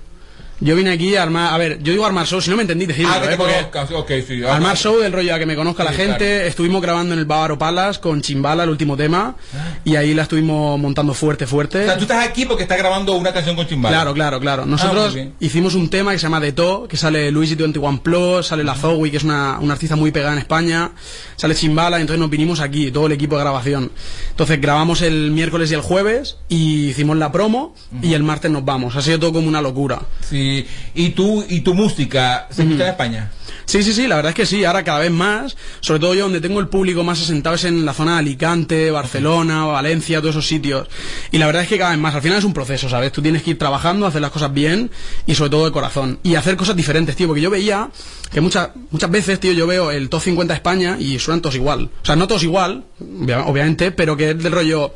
[0.61, 2.85] Yo vine aquí a armar, a ver, yo digo armar show, si no me entendí
[2.85, 3.29] decirlo, Ah, que ¿eh?
[3.31, 4.41] te Porque conozcas, ok, sí.
[4.45, 6.47] armar show del rollo a que me conozca la gente, claro.
[6.47, 9.35] estuvimos grabando en el Bávaro Palace con Chimbala, el último tema,
[9.83, 11.81] y ahí la estuvimos montando fuerte, fuerte.
[11.83, 13.95] O sea, tú estás aquí porque estás grabando una canción con Chimbala.
[13.97, 14.63] Claro, claro, claro.
[14.63, 18.01] Ah, Nosotros hicimos un tema que se llama De To, que sale Luis y 21
[18.01, 20.91] Plus, sale la Zoe, que es una, una artista muy pegada en España,
[21.35, 23.91] sale Chimbala, entonces nos vinimos aquí, todo el equipo de grabación.
[24.29, 28.63] Entonces grabamos el miércoles y el jueves, y hicimos la promo, y el martes nos
[28.63, 28.95] vamos.
[28.95, 29.99] Ha sido todo como una locura.
[30.21, 30.44] Sí.
[30.93, 33.31] ¿Y tú, y tu música se escucha en España?
[33.65, 36.23] Sí, sí, sí, la verdad es que sí, ahora cada vez más, sobre todo yo
[36.25, 40.35] donde tengo el público más asentado es en la zona de Alicante, Barcelona, Valencia, todos
[40.35, 40.87] esos sitios.
[41.31, 43.11] Y la verdad es que cada vez más, al final es un proceso, ¿sabes?
[43.11, 44.91] Tú tienes que ir trabajando, hacer las cosas bien
[45.25, 46.19] y sobre todo de corazón.
[46.21, 47.89] Y hacer cosas diferentes, tío, porque yo veía
[48.31, 51.55] que muchas muchas veces, tío, yo veo el top 50 de España y suenan todos
[51.55, 51.89] igual.
[52.03, 54.93] O sea, no todos igual, obvia- obviamente, pero que es del rollo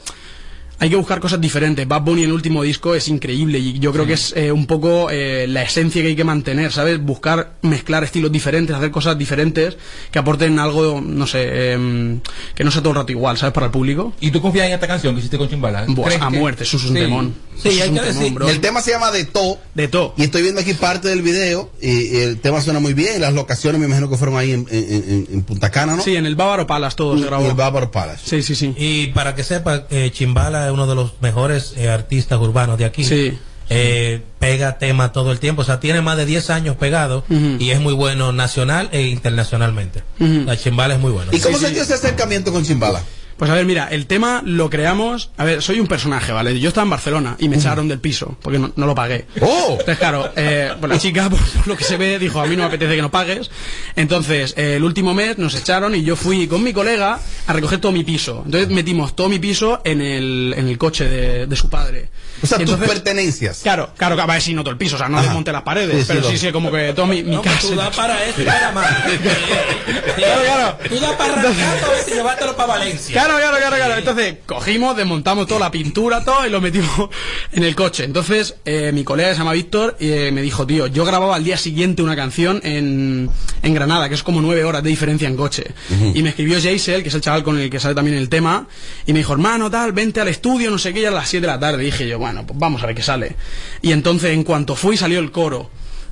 [0.79, 1.87] hay que buscar cosas diferentes.
[1.87, 4.65] Bad Bunny en el último disco es increíble y yo creo que es eh, un
[4.65, 7.01] poco eh, la esencia que hay que mantener, ¿sabes?
[7.03, 9.77] Buscar mezclar estilos diferentes, hacer cosas diferentes
[10.11, 12.21] que aporten algo, no sé, em,
[12.55, 13.53] que no sea todo el rato igual, ¿sabes?
[13.53, 14.13] Para el público.
[14.21, 15.85] ¿Y tú confías en esta canción que hiciste con Chimbala?
[15.87, 17.01] Buah, ¿Crees a que- muerte, eso es un Sí.
[17.01, 17.33] temón.
[17.61, 18.49] Sí, Eso es un temón, bro.
[18.49, 19.59] El tema se llama De To.
[19.75, 20.13] De To.
[20.15, 23.19] Y estoy viendo aquí parte del video y, y el tema suena muy bien.
[23.19, 26.01] Las locaciones me imagino que fueron ahí en, en- en- en Punta Cana, ¿no?
[26.03, 27.43] Sí, en el Bávaro Palace todo se grabó.
[27.43, 28.21] En el Bávaro Palace.
[28.25, 28.73] Sí, sí, sí.
[28.77, 32.86] Y para que sepa, eh, Chimbala es uno de los mejores eh, artistas urbanos de
[32.86, 33.03] aquí.
[33.03, 33.38] Sí.
[33.71, 37.69] Eh, pega tema todo el tiempo, o sea, tiene más de 10 años pegado y
[37.69, 40.01] es muy bueno nacional e internacionalmente.
[40.17, 41.32] La Chimbala es muy bueno.
[41.32, 43.03] ¿Y cómo se dio ese acercamiento con Chimbala?
[43.39, 45.32] Pues a ver, mira, el tema lo creamos.
[45.38, 46.60] A ver, soy un personaje, ¿vale?
[46.60, 49.28] Yo estaba en Barcelona y me echaron del piso porque no, no lo pagué.
[49.39, 49.78] ¡Oh!
[49.80, 52.58] Entonces, claro, eh, pues la chica, por, por lo que se ve, dijo: A mí
[52.58, 53.49] no me apetece que no pagues.
[53.95, 57.80] Entonces, eh, el último mes nos echaron y yo fui con mi colega a recoger
[57.80, 58.43] todo mi piso.
[58.45, 62.10] Entonces, metimos todo mi piso en el, en el coche de, de su padre.
[62.41, 63.60] O sea, Y tus entonces- pertenencias.
[63.63, 65.63] Claro, claro, claro, a ver si no todo el piso, o sea, no desmonte las
[65.63, 67.60] paredes, Sí, sí, pero sí, sí, como que todo mi, mi No, casa.
[67.62, 68.88] tú das para eso y para más.
[70.15, 70.78] Claro, claro.
[70.89, 73.13] Tú das para arrancar y llevártelo para Valencia.
[73.13, 73.95] Claro, claro, claro, claro.
[73.97, 77.10] Entonces cogimos, desmontamos toda la pintura, todo y lo metimos
[77.52, 78.04] en el coche.
[78.04, 81.43] Entonces eh, mi colega se llama Víctor y eh, me dijo, tío, yo grababa al
[81.43, 83.30] día siguiente una canción en,
[83.62, 85.71] en Granada, que es como nueve horas de diferencia en coche.
[86.13, 88.67] Y me escribió Jaisel, que es el chaval con el que sale también el tema,
[89.06, 91.45] y me dijo, hermano, tal, vente al estudio, no sé qué, ya a las 7
[91.45, 91.84] de la tarde.
[91.84, 93.35] Y dije yo, bueno, pues vamos a ver qué sale.
[93.81, 95.69] Y entonces en cuanto fui salió el coro.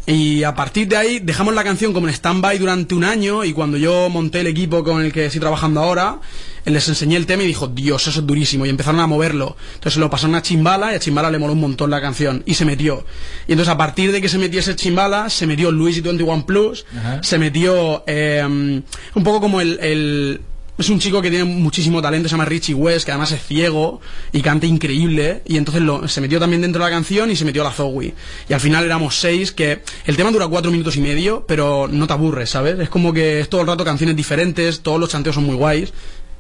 [0.10, 3.52] Y a partir de ahí dejamos la canción como en stand-by durante un año y
[3.52, 6.22] cuando yo monté el equipo con el que estoy trabajando ahora,
[6.64, 8.66] les enseñé el tema y dijo, Dios, eso es durísimo.
[8.66, 9.58] Y empezaron a moverlo.
[9.74, 12.42] Entonces se lo pasaron a Chimbala y a Chimbala le moló un montón la canción
[12.46, 13.06] y se metió.
[13.50, 16.86] Y entonces a partir de que se metiese Chimbala, se metió Luis y 21 Plus,
[16.98, 17.22] Ajá.
[17.22, 19.78] se metió eh, un poco como el...
[19.82, 20.42] el-
[20.78, 24.00] es un chico que tiene muchísimo talento, se llama Richie West, que además es ciego
[24.32, 25.42] y canta increíble.
[25.46, 28.14] Y entonces lo- se metió también dentro de la canción y se metió la Zoe.
[28.48, 32.06] Y al final éramos seis, que el tema dura cuatro minutos y medio, pero no
[32.08, 32.80] te aburres, ¿sabes?
[32.80, 35.92] Es como que es todo el rato canciones diferentes, todos los chanteos son muy guays.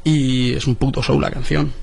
[0.03, 1.73] Y es un puto show la canción.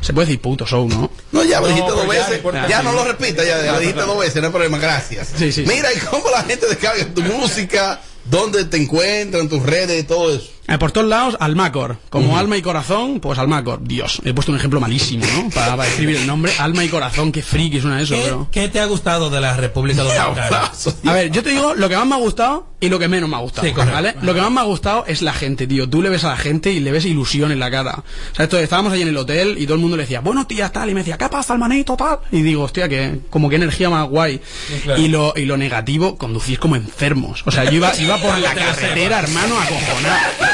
[0.00, 1.10] Se puede decir puto show, ¿no?
[1.32, 2.42] No, ya lo dijiste No, dos ya, veces.
[2.68, 5.28] Ya no lo repita, ya, ya lo dijiste dos veces, no hay problema, gracias.
[5.36, 5.64] Sí, sí, sí.
[5.66, 8.00] Mira, ¿y cómo la gente descarga tu música?
[8.24, 10.50] ¿Dónde te encuentran, tus redes, todo eso?
[10.68, 11.98] Eh, por todos lados, Almacor.
[12.08, 13.80] Como alma y corazón, pues Almacor.
[13.82, 15.50] Dios, he puesto un ejemplo malísimo, ¿no?
[15.50, 16.52] Para, para escribir el nombre.
[16.58, 18.48] Alma y corazón, qué friki suena eso, ¿Qué, pero...
[18.50, 20.70] qué te ha gustado de la República Dominicana?
[21.06, 23.28] A ver, yo te digo lo que más me ha gustado y lo que menos
[23.28, 23.94] me ha gustado, Sí, correcto.
[23.94, 24.14] ¿vale?
[24.22, 25.88] Lo que más me ha gustado es la gente, tío.
[25.88, 28.02] Tú le ves a la gente y le ves ilusión en la cara.
[28.32, 30.46] O sea, esto, estábamos ahí en el hotel y todo el mundo le decía, buenos
[30.48, 32.18] días, tal, y me decía, ¿qué pasa, hermanito, tal?
[32.30, 34.40] Y digo, hostia, que como que energía más guay.
[34.84, 35.00] claro.
[35.00, 37.42] Y lo, y lo negativo, conducís como enfermos.
[37.46, 40.51] O sea, yo iba, iba por la carretera, hermano, acojonado.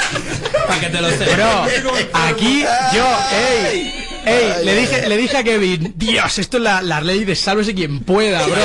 [0.66, 1.70] Para que te lo sepas.
[2.12, 7.00] Aquí yo, ey, ey, le dije, le dije a Kevin, Dios, esto es la, la
[7.00, 8.56] ley de sálvese quien pueda, bro.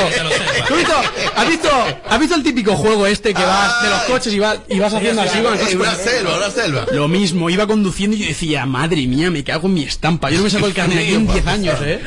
[0.68, 0.96] ¿Tú has visto,
[1.36, 1.70] has visto,
[2.10, 4.94] has visto el típico juego este que vas de los coches y vas, y vas
[4.94, 5.76] haciendo así con el coche?
[5.78, 6.86] Una selva, una selva.
[6.92, 10.30] Lo mismo, iba conduciendo y yo decía, madre mía, me cago en mi estampa.
[10.30, 12.02] Yo no me saco el carnet aquí en 10 años, eh.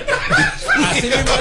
[0.90, 1.32] Así mismo.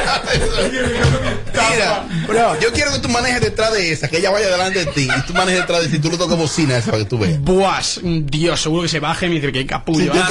[2.28, 5.08] Mira, yo quiero que tú manejes detrás de esa, que ella vaya delante de ti
[5.08, 7.40] y tú manejes detrás de ti, tú le tocas bocina esa para que tú veas.
[7.40, 10.12] Buas, Dios, seguro que se baje y me dice que capullo.
[10.14, 10.30] Sí, ah.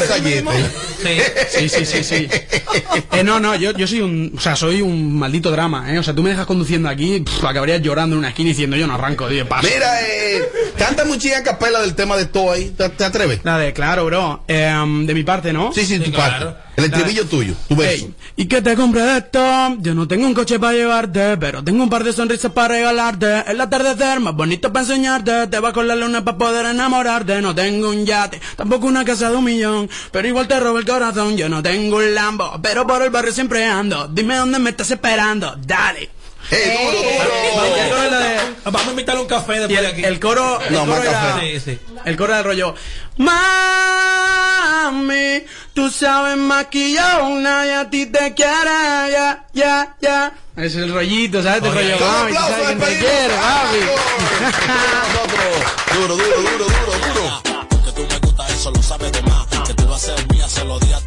[1.50, 2.28] Sí, sí, sí, sí.
[3.12, 5.98] Eh, no, no, yo, yo soy un, o sea, soy un maldito drama, eh.
[5.98, 8.86] O sea, tú me dejas conduciendo aquí, pff, acabarías llorando en una esquina diciendo yo
[8.86, 9.68] no arranco, tío, paso.
[9.72, 10.42] Mira, eh,
[10.76, 12.70] canta muchísima capela del tema de Toy.
[12.76, 13.40] ¿Te, te atreves?
[13.44, 14.44] La de, claro, bro.
[14.48, 15.72] Em, de mi parte, ¿no?
[15.72, 16.46] Sí, sí, tu parte.
[16.76, 18.06] El estribillo tuyo, tu beso.
[18.06, 19.76] Ey, y que te compre de esto.
[19.78, 23.44] Yo no tengo un coche para llevarte, pero tengo un par de sonrisas para regalarte.
[23.46, 25.46] El atardecer más bonito para enseñarte.
[25.46, 27.40] Te va con la luna para poder enamorarte.
[27.40, 29.88] No tengo un yate, tampoco una casa de un millón.
[30.10, 31.36] Pero igual te robo el corazón.
[31.36, 34.08] Yo no tengo un Lambo, pero por el barrio siempre ando.
[34.08, 35.56] Dime dónde me estás esperando.
[35.64, 36.23] Dale.
[38.64, 40.04] Vamos a invitarle un café después de aquí.
[40.04, 41.60] El coro, el No, coro más era- café.
[41.60, 41.78] Sí, sí.
[42.04, 42.74] el coro del rollo.
[44.84, 45.42] Mami,
[45.74, 50.32] tú sabes más que yo, nadie a ti te quiere, ya, ya, ya.
[50.56, 51.62] Ese es el rollito, ¿sabes?
[51.62, 53.78] El Oye, rollo, mami, tú aplauso, sabes quién te quiere, papi.
[55.94, 57.42] Duro, duro, duro, duro, duro.
[57.84, 59.46] Que tú me gusta, eso lo sabes de más.
[59.66, 61.00] Que tú vas a ser mía, se lo di a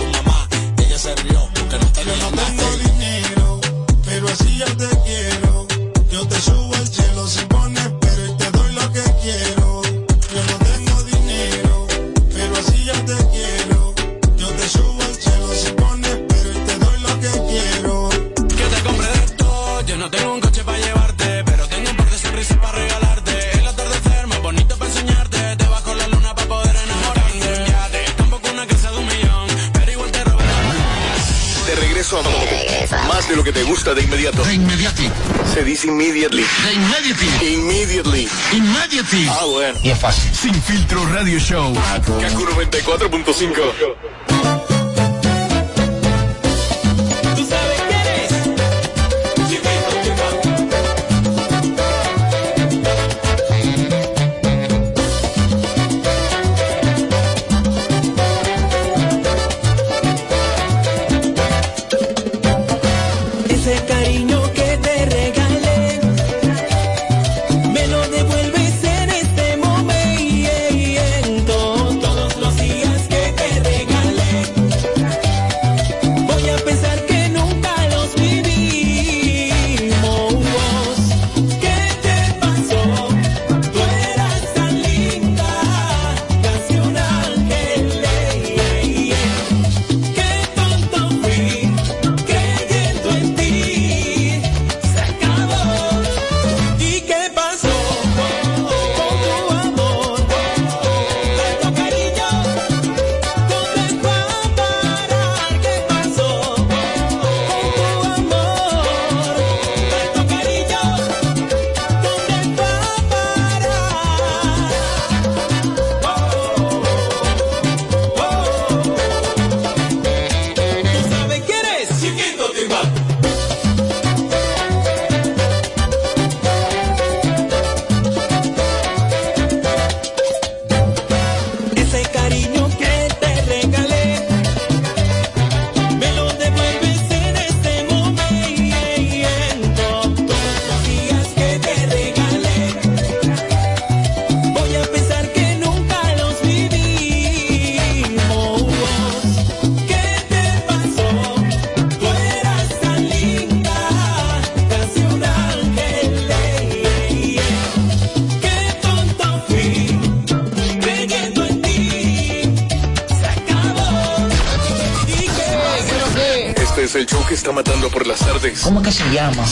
[33.27, 34.43] de lo que te gusta de inmediato.
[34.43, 35.09] De inmediati.
[35.53, 36.45] Se dice immediately.
[36.65, 37.53] De inmediati.
[37.53, 38.29] Immediately.
[38.53, 39.27] Immediati.
[39.29, 39.77] Ah, bueno.
[39.83, 40.33] Y es fácil.
[40.33, 41.73] Sin filtro radio show.
[41.73, 44.26] Kaku 94.5.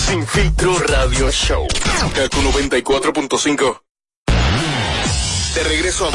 [0.07, 1.67] Sin filtro radio show.
[2.13, 3.81] Kaku 94.5.
[5.55, 6.11] De regreso a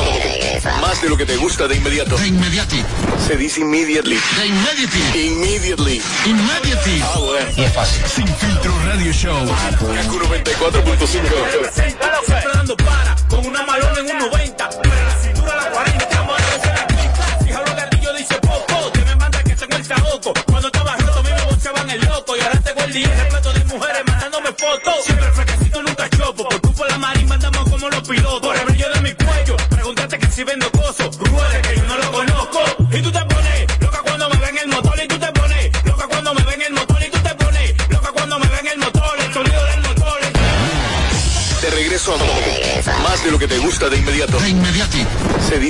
[0.80, 2.16] más de lo que te gusta de inmediato.
[2.16, 2.84] De inmediati.
[3.26, 4.20] Se dice immediately.
[4.36, 5.00] De inmediati.
[5.26, 6.00] Immediately.
[6.26, 7.02] Inmediati.
[7.02, 7.50] Ah, bueno.
[7.56, 8.06] Y es fácil.
[8.06, 9.44] Sin filtro radio show.
[9.46, 9.86] Kaku
[10.20, 12.99] 94.5.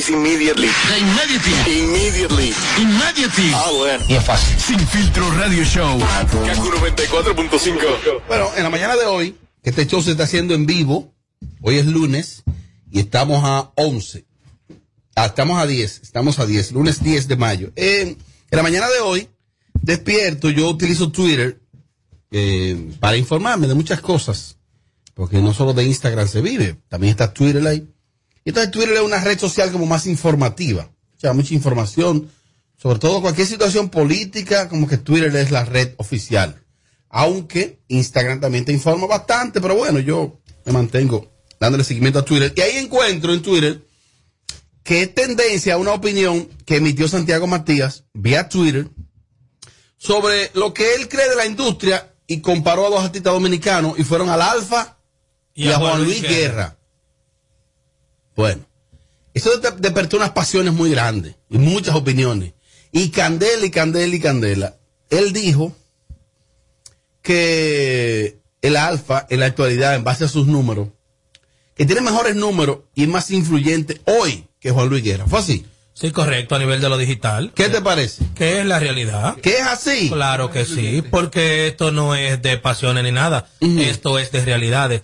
[0.00, 0.68] Se dice immediately.
[0.98, 1.50] Inmediati.
[1.78, 2.54] Immediately.
[2.80, 3.52] Inmediati.
[3.54, 4.04] Ah, bueno.
[4.08, 4.58] Y es fácil.
[4.58, 5.98] Sin filtro radio show.
[5.98, 8.22] Kaku 94.5.
[8.26, 11.12] Bueno, en la mañana de hoy, que este show se está haciendo en vivo,
[11.60, 12.44] hoy es lunes
[12.90, 14.24] y estamos a 11.
[15.16, 17.70] Ah, estamos a 10, estamos a 10, lunes 10 de mayo.
[17.76, 18.16] Eh,
[18.50, 19.28] en la mañana de hoy,
[19.82, 21.60] despierto, yo utilizo Twitter
[22.30, 24.56] eh, para informarme de muchas cosas,
[25.12, 27.86] porque no solo de Instagram se vive, también está Twitter ahí.
[28.44, 32.30] Y entonces Twitter es una red social como más informativa, o sea, mucha información,
[32.76, 36.62] sobre todo cualquier situación política, como que Twitter es la red oficial.
[37.10, 42.52] Aunque Instagram también te informa bastante, pero bueno, yo me mantengo dándole seguimiento a Twitter.
[42.56, 43.84] Y ahí encuentro en Twitter
[44.82, 48.88] que es tendencia a una opinión que emitió Santiago Matías vía Twitter
[49.98, 54.04] sobre lo que él cree de la industria y comparó a dos artistas dominicanos y
[54.04, 54.98] fueron al Alfa
[55.54, 56.78] y, a Juan Luis Guerra.
[58.36, 58.64] Bueno,
[59.34, 62.52] eso de- despertó unas pasiones muy grandes y muchas opiniones.
[62.92, 64.76] Y Candela y Candela y Candela.
[65.10, 65.74] Él dijo
[67.22, 70.88] que el Alfa en la actualidad, en base a sus números,
[71.74, 75.26] que tiene mejores números y más influyente hoy que Juan Luis Guerra.
[75.26, 75.66] ¿Fue así?
[75.92, 77.52] Sí, correcto, a nivel de lo digital.
[77.54, 78.24] ¿Qué te parece?
[78.34, 79.36] Que es la realidad.
[79.36, 80.08] ¿Que es así?
[80.08, 83.48] Claro que sí, porque esto no es de pasiones ni nada.
[83.60, 85.02] Esto es de realidades.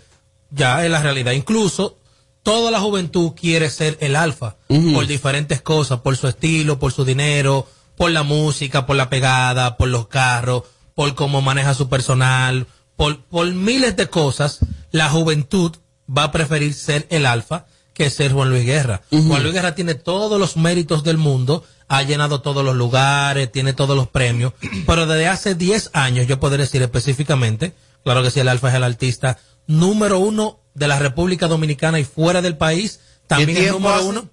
[0.50, 1.32] Ya es la realidad.
[1.32, 1.98] Incluso
[2.46, 4.54] toda la juventud quiere ser el alfa
[4.94, 9.76] por diferentes cosas, por su estilo, por su dinero, por la música, por la pegada,
[9.76, 10.62] por los carros,
[10.94, 14.60] por cómo maneja su personal, por, por miles de cosas.
[14.92, 15.72] La juventud
[16.08, 19.02] va a preferir ser el alfa que ser Juan Luis Guerra.
[19.10, 23.72] Juan Luis Guerra tiene todos los méritos del mundo, ha llenado todos los lugares, tiene
[23.72, 24.52] todos los premios,
[24.86, 28.76] pero desde hace 10 años, yo podría decir específicamente, claro que sí, el Alfa es
[28.76, 33.94] el artista número uno de la República Dominicana y fuera del país, también tiempo número
[33.94, 34.06] hace?
[34.06, 34.30] uno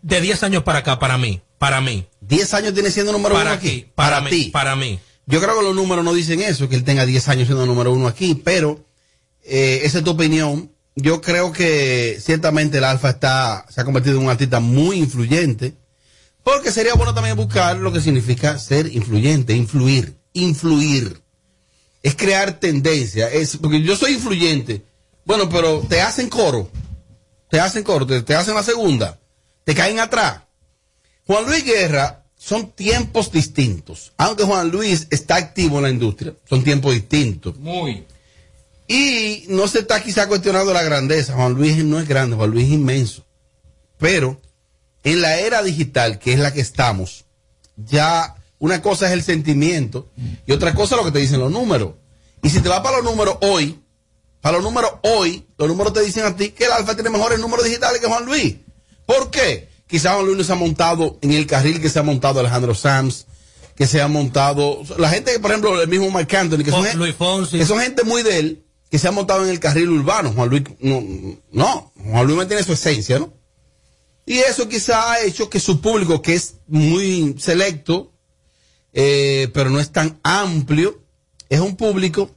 [0.00, 2.06] de 10 años para acá, para mí, para mí.
[2.20, 3.68] 10 años tiene siendo número Para uno aquí.
[3.68, 4.44] aquí, para mí, ti.
[4.50, 4.98] para mí.
[5.26, 7.92] Yo creo que los números no dicen eso, que él tenga 10 años siendo número
[7.92, 8.84] uno aquí, pero
[9.44, 10.70] eh, esa es tu opinión.
[10.94, 15.74] Yo creo que ciertamente el Alfa está, se ha convertido en un artista muy influyente,
[16.42, 21.20] porque sería bueno también buscar lo que significa ser influyente, influir, influir.
[22.02, 23.28] es crear tendencia.
[23.28, 24.82] Es, porque yo soy influyente.
[25.24, 26.70] Bueno, pero te hacen coro.
[27.48, 29.18] Te hacen coro, te, te hacen la segunda.
[29.64, 30.42] Te caen atrás.
[31.26, 34.12] Juan Luis Guerra son tiempos distintos.
[34.16, 37.56] Aunque Juan Luis está activo en la industria, son tiempos distintos.
[37.58, 38.04] Muy.
[38.88, 41.34] Y no se está quizá cuestionando la grandeza.
[41.34, 43.24] Juan Luis no es grande, Juan Luis es inmenso.
[43.98, 44.40] Pero
[45.04, 47.24] en la era digital, que es la que estamos,
[47.76, 50.10] ya una cosa es el sentimiento
[50.46, 51.94] y otra cosa es lo que te dicen los números.
[52.42, 53.81] Y si te vas para los números hoy,
[54.42, 57.38] para los números hoy, los números te dicen a ti que el Alfa tiene mejores
[57.38, 58.56] números digitales que Juan Luis.
[59.06, 59.70] ¿Por qué?
[59.86, 62.74] Quizá Juan Luis no se ha montado en el carril que se ha montado Alejandro
[62.74, 63.26] Sanz,
[63.76, 64.82] que se ha montado.
[64.98, 67.56] La gente, por ejemplo, el mismo Marc Anthony, que son, Luis Fonsi.
[67.56, 70.32] que son gente muy de él, que se ha montado en el carril urbano.
[70.32, 71.04] Juan Luis, no,
[71.52, 73.32] no, Juan Luis mantiene su esencia, ¿no?
[74.26, 78.12] Y eso quizá ha hecho que su público, que es muy selecto,
[78.92, 81.00] eh, pero no es tan amplio,
[81.48, 82.30] es un público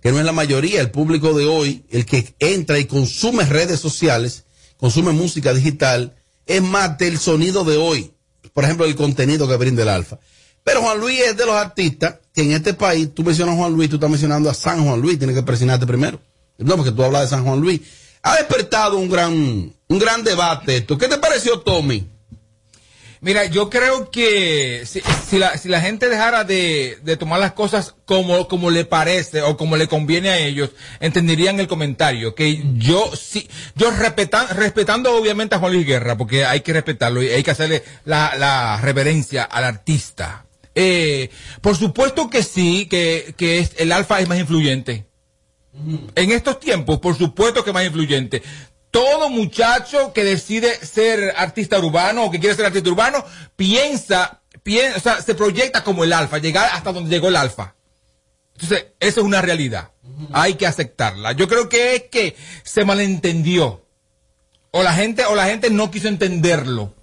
[0.00, 3.80] que no es la mayoría, el público de hoy, el que entra y consume redes
[3.80, 4.44] sociales,
[4.76, 8.12] consume música digital, es más del sonido de hoy,
[8.52, 10.18] por ejemplo, el contenido que brinda el alfa.
[10.64, 13.72] Pero Juan Luis es de los artistas que en este país, tú mencionas a Juan
[13.72, 16.20] Luis, tú estás mencionando a San Juan Luis, tienes que presionarte primero.
[16.58, 17.80] No, porque tú hablas de San Juan Luis.
[18.22, 20.98] Ha despertado un gran, un gran debate esto.
[20.98, 22.06] ¿Qué te pareció, Tommy?
[23.20, 27.52] Mira, yo creo que si, si la, si la gente dejara de, de tomar las
[27.52, 32.34] cosas como, como le parece o como le conviene a ellos, entenderían el comentario.
[32.34, 37.22] Que yo sí, yo respetan, respetando obviamente a Juan Luis Guerra, porque hay que respetarlo
[37.22, 40.44] y hay que hacerle la, la reverencia al artista.
[40.74, 45.06] Eh, por supuesto que sí, que, que es- el alfa es más influyente.
[46.14, 48.42] En estos tiempos, por supuesto que es más influyente.
[48.90, 53.24] Todo muchacho que decide ser artista urbano o que quiere ser artista urbano
[53.54, 57.74] piensa, piensa, o sea, se proyecta como el alfa, llegar hasta donde llegó el alfa.
[58.54, 59.90] Entonces, eso es una realidad.
[60.32, 61.32] Hay que aceptarla.
[61.32, 63.84] Yo creo que es que se malentendió.
[64.70, 66.94] O la gente, o la gente no quiso entenderlo.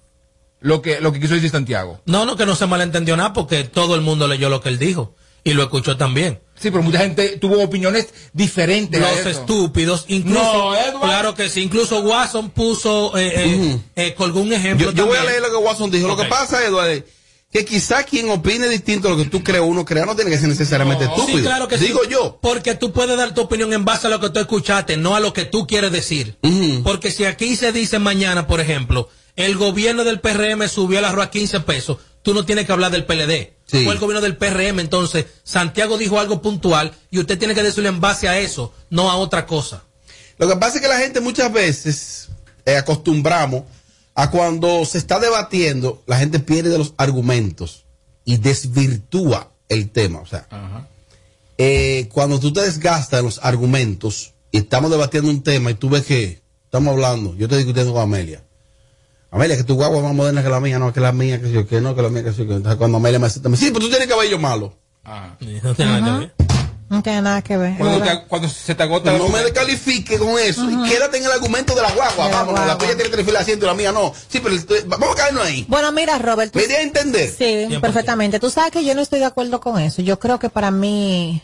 [0.60, 2.00] Lo que, lo que quiso decir Santiago.
[2.04, 4.78] No, no, que no se malentendió nada porque todo el mundo leyó lo que él
[4.78, 5.14] dijo
[5.46, 6.40] y lo escuchó también.
[6.58, 9.00] Sí, pero mucha gente tuvo opiniones diferentes.
[9.00, 9.28] a Los eso.
[9.30, 11.00] estúpidos, incluso, No, Edward.
[11.02, 14.90] claro que sí, incluso Watson puso, eh, eh, eh, colgó un ejemplo.
[14.90, 16.08] Yo, yo voy a leer lo que Watson dijo.
[16.08, 17.04] Lo que pasa, Eduardo, es
[17.52, 20.38] que quizá quien opine distinto a lo que tú crees, uno crea, no tiene que
[20.38, 21.38] ser necesariamente estúpido.
[21.38, 22.10] Sí, claro que Digo sí.
[22.10, 22.38] yo.
[22.42, 25.20] Porque tú puedes dar tu opinión en base a lo que tú escuchaste, no a
[25.20, 26.36] lo que tú quieres decir.
[26.82, 31.26] Porque si aquí se dice mañana, por ejemplo, el gobierno del PRM subió el arroz
[31.26, 33.52] a 15 pesos, tú no tienes que hablar del PLD.
[33.66, 33.84] Sí.
[33.84, 37.88] Fue el gobierno del PRM, entonces Santiago dijo algo puntual y usted tiene que decirlo
[37.88, 39.84] en base a eso, no a otra cosa.
[40.36, 42.30] Lo que pasa es que la gente muchas veces
[42.64, 43.62] eh, acostumbramos
[44.16, 47.84] a cuando se está debatiendo, la gente pierde los argumentos
[48.24, 50.18] y desvirtúa el tema.
[50.18, 50.48] O sea,
[51.58, 55.90] eh, cuando tú te desgastas en los argumentos y estamos debatiendo un tema y tú
[55.90, 58.42] ves que estamos hablando, yo estoy discutiendo con Amelia.
[59.30, 61.50] Amelia, que tu guagua es más moderna que la mía, no, que la mía, que
[61.50, 63.66] yo, que no, que la mía, que yo, que entonces cuando Amelia me dice, sí,
[63.70, 64.72] pero tú tienes cabello malo.
[65.62, 66.34] No tiene nada que ver.
[66.88, 67.76] No tiene nada que ver.
[67.78, 71.32] Cuando, te- cuando se te agota No me descalifique con eso y quédate en el
[71.32, 72.28] argumento de la guagua.
[72.28, 72.78] Vámonos, la guagua.
[72.78, 74.12] tuya tiene que el asiento y la mía no.
[74.28, 74.54] Sí, pero
[74.86, 75.64] vamos a caernos ahí.
[75.68, 76.52] Bueno, mira, Robert.
[76.52, 77.28] tú- ¿Me di a entender?
[77.28, 77.80] Sí, 100%.
[77.80, 78.38] perfectamente.
[78.38, 80.00] Tú sabes que yo no estoy de acuerdo con eso.
[80.02, 81.42] Yo creo que para mí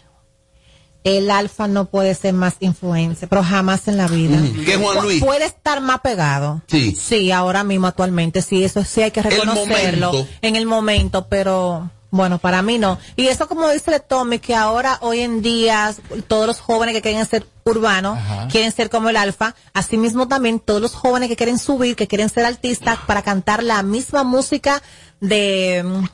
[1.04, 4.36] el alfa no puede ser más influencia, pero jamás en la vida.
[4.38, 4.64] Mm.
[4.64, 5.22] ¿Qué Juan Luis?
[5.24, 6.62] Puede estar más pegado.
[6.68, 6.94] Sí.
[6.94, 12.38] Sí, ahora mismo actualmente, sí, eso sí hay que reconocerlo en el momento, pero bueno,
[12.38, 12.98] para mí no.
[13.16, 15.94] Y eso como dice Tommy, que ahora hoy en día
[16.28, 18.48] todos los jóvenes que quieren ser urbanos, Ajá.
[18.48, 22.28] quieren ser como el alfa, asimismo también todos los jóvenes que quieren subir, que quieren
[22.28, 24.82] ser artistas para cantar la misma música
[25.20, 25.82] de...
[25.84, 26.04] mm,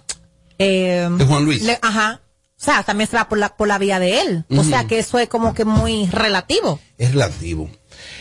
[0.60, 1.62] eh, De Juan Luis.
[1.62, 2.20] le- ajá.
[2.60, 4.44] O sea, también se va por la, por la vía de él.
[4.56, 6.80] O sea, que eso es como que muy relativo.
[6.98, 7.70] Es relativo.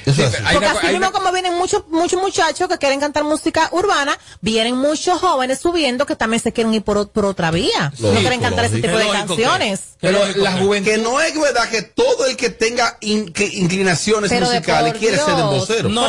[0.06, 0.44] Eso es así.
[0.54, 5.20] Porque así mismo como vienen muchos muchos muchachos que quieren cantar música urbana, vienen muchos
[5.20, 7.92] jóvenes subiendo que también se quieren ir por, por otra vía.
[8.00, 9.80] no Lógico, quieren cantar ese tipo de Es lógico que- canciones.
[10.00, 10.92] Pero la juventud.
[10.92, 15.18] Que no es verdad que todo el que tenga in- que inclinaciones Pero musicales quiere
[15.18, 15.50] ser Dios.
[15.50, 15.90] vocero.
[15.90, 16.08] No,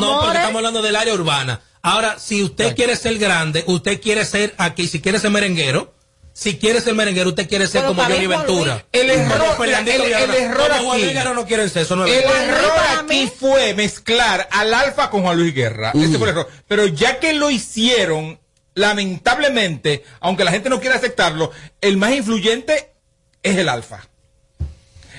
[0.00, 1.60] no, porque estamos hablando del área urbana.
[1.82, 5.94] Ahora, si usted quiere ser grande, usted quiere ser aquí, si quiere ser merenguero,
[6.38, 8.74] si quiere ser merenguero, usted quiere ser como Johnny Ventura.
[8.74, 9.56] Luis, el error-
[9.94, 10.04] el-
[11.08, 15.08] el aquí- no quiere ser, eso no es El error aquí fue mezclar al Alfa
[15.08, 15.92] con Juan Luis Guerra.
[15.94, 16.48] Ese fue el error.
[16.68, 18.38] Pero ya que lo hicieron,
[18.74, 22.92] lamentablemente, aunque la gente no quiera aceptarlo, el más influyente
[23.42, 24.06] es el Alfa.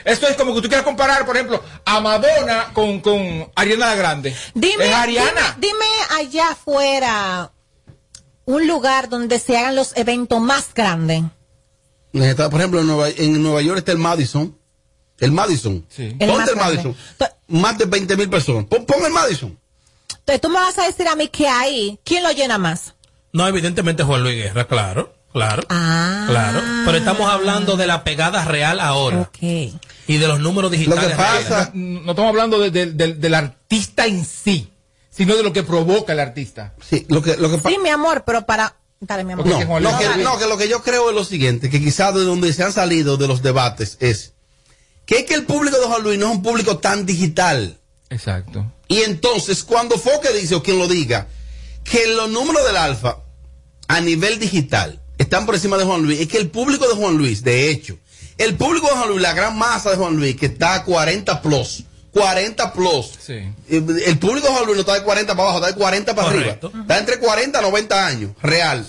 [0.06, 3.96] Esto es como que tú quieras comparar, por ejemplo, a Madonna con, con Ariana la
[3.96, 4.36] Grande.
[4.54, 5.58] Dime, es Ariana.
[5.58, 5.86] dime, dime
[6.20, 7.52] allá afuera
[8.48, 11.24] un lugar donde se hagan los eventos más grandes.
[12.14, 14.58] Está, por ejemplo, en Nueva, en Nueva York está el Madison.
[15.20, 15.86] El Madison.
[15.98, 16.56] El Ponte más el grande.
[16.56, 16.96] Madison.
[17.48, 18.66] Más de 20 mil personas.
[18.66, 19.58] Pon, pon el Madison.
[20.20, 22.96] Entonces tú me vas a decir a mí que ahí, ¿quién lo llena más?
[23.34, 26.62] No, evidentemente Juan Luis Guerra, claro, claro, claro.
[26.86, 29.30] Pero estamos hablando de la pegada real ahora.
[29.42, 29.70] Y
[30.08, 31.16] de los números digitales.
[31.18, 31.70] reales.
[31.74, 34.72] no estamos hablando de- de- de- del artista en sí,
[35.18, 36.76] sino de lo que provoca el artista.
[36.88, 38.76] Sí, lo que, lo que Sí, mi amor, pero para...
[39.00, 39.48] Dale, mi amor.
[39.48, 42.24] No, no, que, no, que lo que yo creo es lo siguiente, que quizás de
[42.24, 44.34] donde se han salido de los debates es
[45.06, 47.80] que es que el público de Juan Luis no es un público tan digital.
[48.10, 48.72] Exacto.
[48.88, 51.28] Y entonces, cuando Foque dice, o quien lo diga,
[51.84, 53.20] que los números del alfa
[53.88, 57.18] a nivel digital están por encima de Juan Luis, es que el público de Juan
[57.18, 57.98] Luis, de hecho,
[58.38, 61.42] el público de Juan Luis, la gran masa de Juan Luis, que está a 40
[61.42, 61.86] plus,
[62.20, 63.40] 40 plus, Sí.
[63.70, 66.28] el público de Juan Luis no está de 40 para abajo, está de 40 para
[66.32, 66.68] Correcto.
[66.68, 66.82] arriba.
[66.82, 68.88] Está entre 40 y 90 años, real.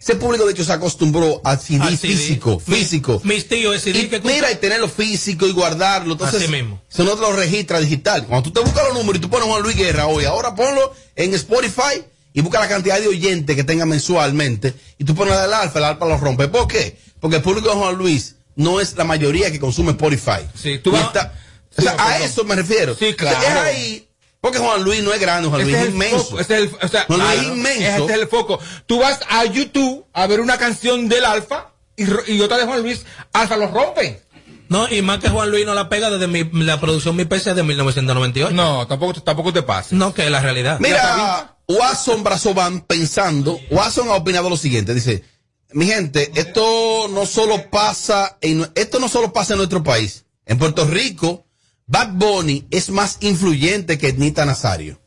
[0.00, 3.20] Ese público, de hecho, se acostumbró al CD físico, físico.
[3.22, 6.12] Mis tíos, el CD Y que mira, y tenerlo físico y guardarlo.
[6.12, 6.80] Entonces, Así mismo.
[6.90, 8.24] eso no te lo registra digital.
[8.26, 10.94] Cuando tú te buscas los números y tú pones Juan Luis Guerra hoy, ahora ponlo
[11.16, 15.52] en Spotify y busca la cantidad de oyentes que tenga mensualmente y tú pones el
[15.52, 16.48] alfa, el alfa lo rompe.
[16.48, 16.96] ¿Por qué?
[17.20, 20.46] Porque el público de Juan Luis no es la mayoría que consume Spotify.
[20.54, 21.34] Sí, tú vas- está-
[21.76, 22.94] o sea, a eso me refiero.
[22.94, 23.38] Sí, claro.
[23.38, 24.08] O sea, es ahí,
[24.40, 26.24] porque Juan Luis no es grande, Juan Luis Ese es, el inmenso.
[26.24, 28.00] foco, ese es el- o sea, Juan Luis es inmenso.
[28.02, 28.58] Este es el foco.
[28.86, 32.82] Tú vas a YouTube a ver una canción del Alfa y, y otra de Juan
[32.82, 34.22] Luis, Alfa lo rompe.
[34.68, 37.54] No, y más que Juan Luis no la pega desde mi- la producción Mi PC
[37.54, 38.54] de 1998.
[38.54, 39.88] No, tampoco, tampoco te pasa.
[39.96, 40.78] No, que es la realidad.
[40.80, 45.24] Mira, Watson Brazovan pensando, Watson ha opinado lo siguiente, dice,
[45.72, 50.24] mi gente, esto no solo pasa en, esto no solo pasa en nuestro país.
[50.46, 51.46] En Puerto Rico,
[51.90, 55.00] Bad Bunny es más influyente que Nita Nazario.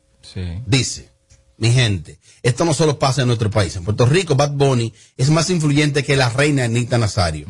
[0.66, 1.08] Dice,
[1.56, 3.74] mi gente, esto no solo pasa en nuestro país.
[3.76, 7.46] En Puerto Rico, Bad Bunny es más influyente que la reina Anita Nazario.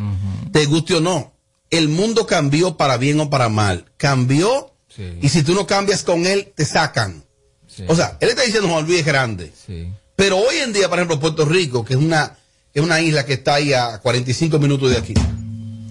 [0.52, 1.32] Te guste o no,
[1.70, 3.86] el mundo cambió para bien o para mal.
[3.96, 4.72] Cambió
[5.20, 7.24] y si tú no cambias con él, te sacan.
[7.88, 9.52] O sea, él está diciendo Juan Luis es grande.
[10.14, 12.38] Pero hoy en día, por ejemplo, Puerto Rico, que es una,
[12.72, 15.14] es una isla que está ahí a 45 minutos de aquí.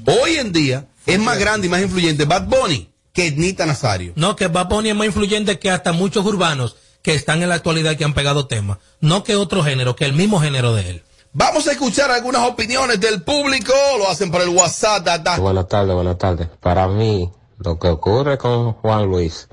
[0.06, 4.14] Hoy en día es más grande y más influyente Bad Bunny que Nita Nazario.
[4.16, 7.55] No, que Bad Bunny es más influyente que hasta muchos urbanos que están en la
[7.55, 8.80] actualidad que han pegado temas.
[9.01, 11.03] No que otro género, que el mismo género de él.
[11.32, 13.74] Vamos a escuchar algunas opiniones del público.
[13.97, 15.03] Lo hacen por el WhatsApp.
[15.03, 15.38] da, da.
[15.38, 16.47] Buenas tardes, buenas tardes.
[16.59, 19.47] Para mí, lo que ocurre con Juan Luis,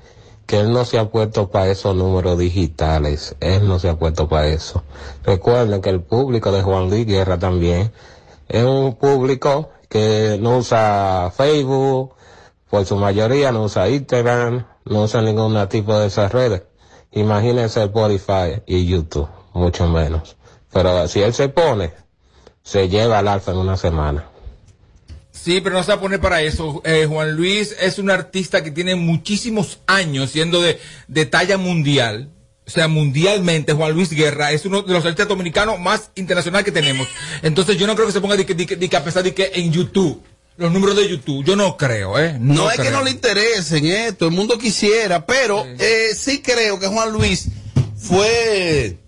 [0.46, 4.28] que él no se ha puesto para esos números digitales, él no se ha puesto
[4.28, 4.82] para eso.
[5.24, 7.92] Recuerden que el público de Juan Luis Guerra también
[8.48, 12.14] es un público que no usa Facebook,
[12.70, 16.62] por su mayoría no usa Instagram, no usa ningún tipo de esas redes.
[17.12, 20.36] Imagínense Spotify y YouTube, mucho menos.
[20.72, 21.92] Pero si él se pone,
[22.62, 24.30] se lleva al alfa en una semana.
[25.32, 26.80] Sí, pero no se va a poner para eso.
[26.84, 32.30] Eh, Juan Luis es un artista que tiene muchísimos años siendo de, talla mundial.
[32.66, 36.70] O sea, mundialmente, Juan Luis Guerra es uno de los artistas dominicanos más internacional que
[36.70, 37.08] tenemos.
[37.42, 40.22] Entonces, yo no creo que se ponga de que a pesar de que en YouTube,
[40.60, 42.36] los números de YouTube, yo no creo, ¿eh?
[42.38, 44.12] No, es que no le interesen, ¿eh?
[44.12, 47.48] todo el mundo quisiera, pero eh, sí creo que Juan Luis
[47.96, 48.98] fue,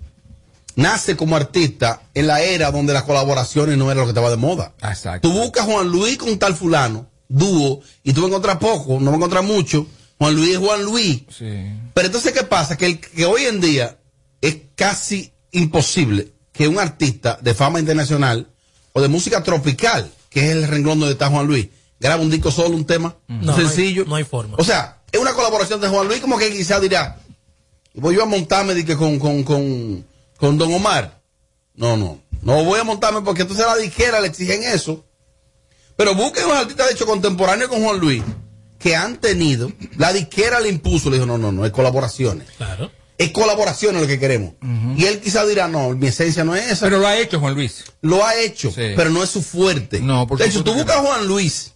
[0.77, 4.37] nace como artista en la era donde las colaboraciones no era lo que estaba de
[4.37, 4.73] moda.
[4.83, 5.29] Exacto.
[5.29, 9.07] Tú buscas Juan Luis con tal fulano, dúo, y tú vas a encontrar poco, no
[9.07, 9.87] vas a encontrar mucho.
[10.19, 11.23] Juan Luis es Juan Luis.
[11.39, 12.77] Pero entonces, ¿qué pasa?
[12.77, 13.99] Que, el- que hoy en día
[14.41, 18.49] es casi imposible que un artista de fama internacional
[18.93, 21.69] o de música tropical, que es el renglón donde está Juan Luis,
[22.01, 24.05] grabe un disco solo, un tema No, sencillo.
[24.07, 24.57] No hay, forma.
[24.59, 27.19] O sea, es una colaboración de Juan Luis, como que quizás dirá,
[27.95, 30.05] voy yo a montarme di que con, con, con,
[30.39, 31.21] con Don Omar.
[31.75, 35.05] No, no, no voy a montarme porque entonces la disquera le exigen eso.
[35.97, 38.23] Pero busquen los artistas, de hecho, contemporáneos con Juan Luis,
[38.79, 42.49] que han tenido, la disquera le impuso, le dijo, no, no, no, es colaboraciones.
[42.57, 42.91] Claro.
[43.23, 44.55] Es colaboraciones lo que queremos.
[44.97, 46.87] Y él quizás dirá, no, mi esencia no es esa.
[46.87, 47.85] Pero lo ha hecho Juan Luis.
[48.01, 48.93] Lo ha hecho, Sí.
[48.97, 50.01] pero no es su fuerte.
[50.01, 51.73] No, por de hecho, tú buscas a Juan Luis,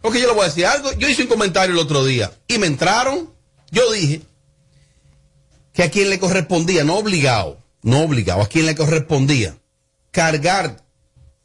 [0.00, 0.92] porque yo le voy a decir algo.
[0.92, 3.30] Yo hice un comentario el otro día y me entraron.
[3.70, 4.22] Yo dije
[5.72, 9.56] que a quien le correspondía, no obligado, no obligado, a quien le correspondía
[10.10, 10.82] cargar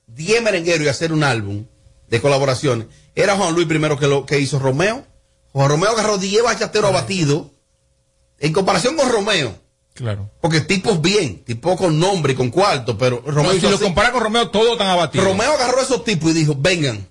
[0.07, 1.65] 10 merengueros y hacer un álbum
[2.07, 5.05] de colaboraciones, era Juan Luis primero que lo que hizo Romeo.
[5.51, 7.47] Juan Romeo agarró 10 bachateros abatidos
[8.41, 9.55] en comparación con Romeo.
[9.93, 10.29] Claro.
[10.41, 13.83] Porque tipos bien, tipos con nombre y con cuarto, pero Romeo No, si lo así.
[13.83, 15.27] compara con Romeo, todos están abatidos.
[15.27, 17.07] Romeo agarró a esos tipos y dijo, vengan,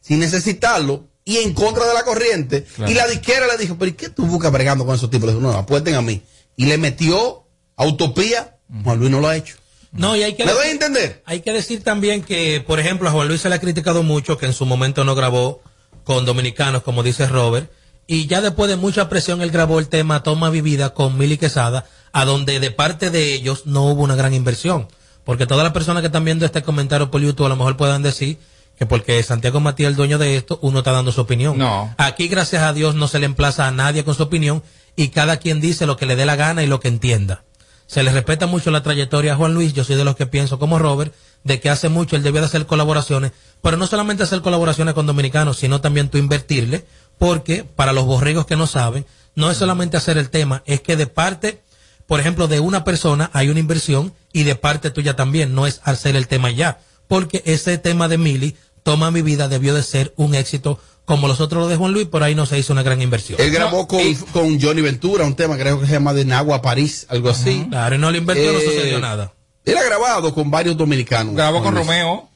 [0.00, 2.64] sin necesitarlo, y en contra de la corriente.
[2.64, 2.90] Claro.
[2.90, 5.26] Y la disquera le dijo, pero ¿y qué tú buscas bregando con esos tipos?
[5.26, 6.22] Le dijo, no, apuesten a mí.
[6.56, 7.44] Y le metió
[7.76, 8.56] a Utopía.
[8.84, 9.56] Juan Luis no lo ha hecho.
[9.92, 11.22] No, y hay que ¿Me doy a entender?
[11.26, 14.36] Hay que decir también que, por ejemplo, a Juan Luis se le ha criticado mucho
[14.38, 15.62] que en su momento no grabó
[16.04, 17.70] con dominicanos, como dice Robert,
[18.10, 21.84] y ya después de mucha presión él grabó el tema Toma Vivida con Mili Quesada,
[22.10, 24.88] a donde de parte de ellos no hubo una gran inversión.
[25.24, 28.02] Porque todas las personas que están viendo este comentario por YouTube a lo mejor puedan
[28.02, 28.38] decir
[28.78, 31.58] que porque Santiago Matías es el dueño de esto, uno está dando su opinión.
[31.58, 31.94] No.
[31.98, 34.62] Aquí, gracias a Dios, no se le emplaza a nadie con su opinión
[34.96, 37.44] y cada quien dice lo que le dé la gana y lo que entienda.
[37.86, 40.58] Se le respeta mucho la trayectoria a Juan Luis, yo soy de los que pienso
[40.58, 41.12] como Robert,
[41.44, 43.32] de que hace mucho él debía de hacer colaboraciones,
[43.62, 46.86] pero no solamente hacer colaboraciones con dominicanos, sino también tú invertirle,
[47.18, 49.04] porque para los borregos que no saben,
[49.34, 51.60] no es solamente hacer el tema, es que de parte,
[52.06, 55.80] por ejemplo, de una persona hay una inversión y de parte tuya también, no es
[55.84, 60.14] hacer el tema ya, porque ese tema de Mili, Toma mi vida, debió de ser
[60.16, 62.82] un éxito como los otros lo de Juan Luis, por ahí no se hizo una
[62.82, 63.40] gran inversión.
[63.40, 64.00] Él grabó con,
[64.32, 67.66] con Johnny Ventura un tema, creo que se llama De Nagua París, algo así.
[67.68, 69.32] Claro, y no lo invirtió, no Eh, sucedió nada.
[69.64, 71.34] Él ha grabado con varios dominicanos.
[71.34, 71.74] Grabó con.
[71.74, 72.28] Romeo.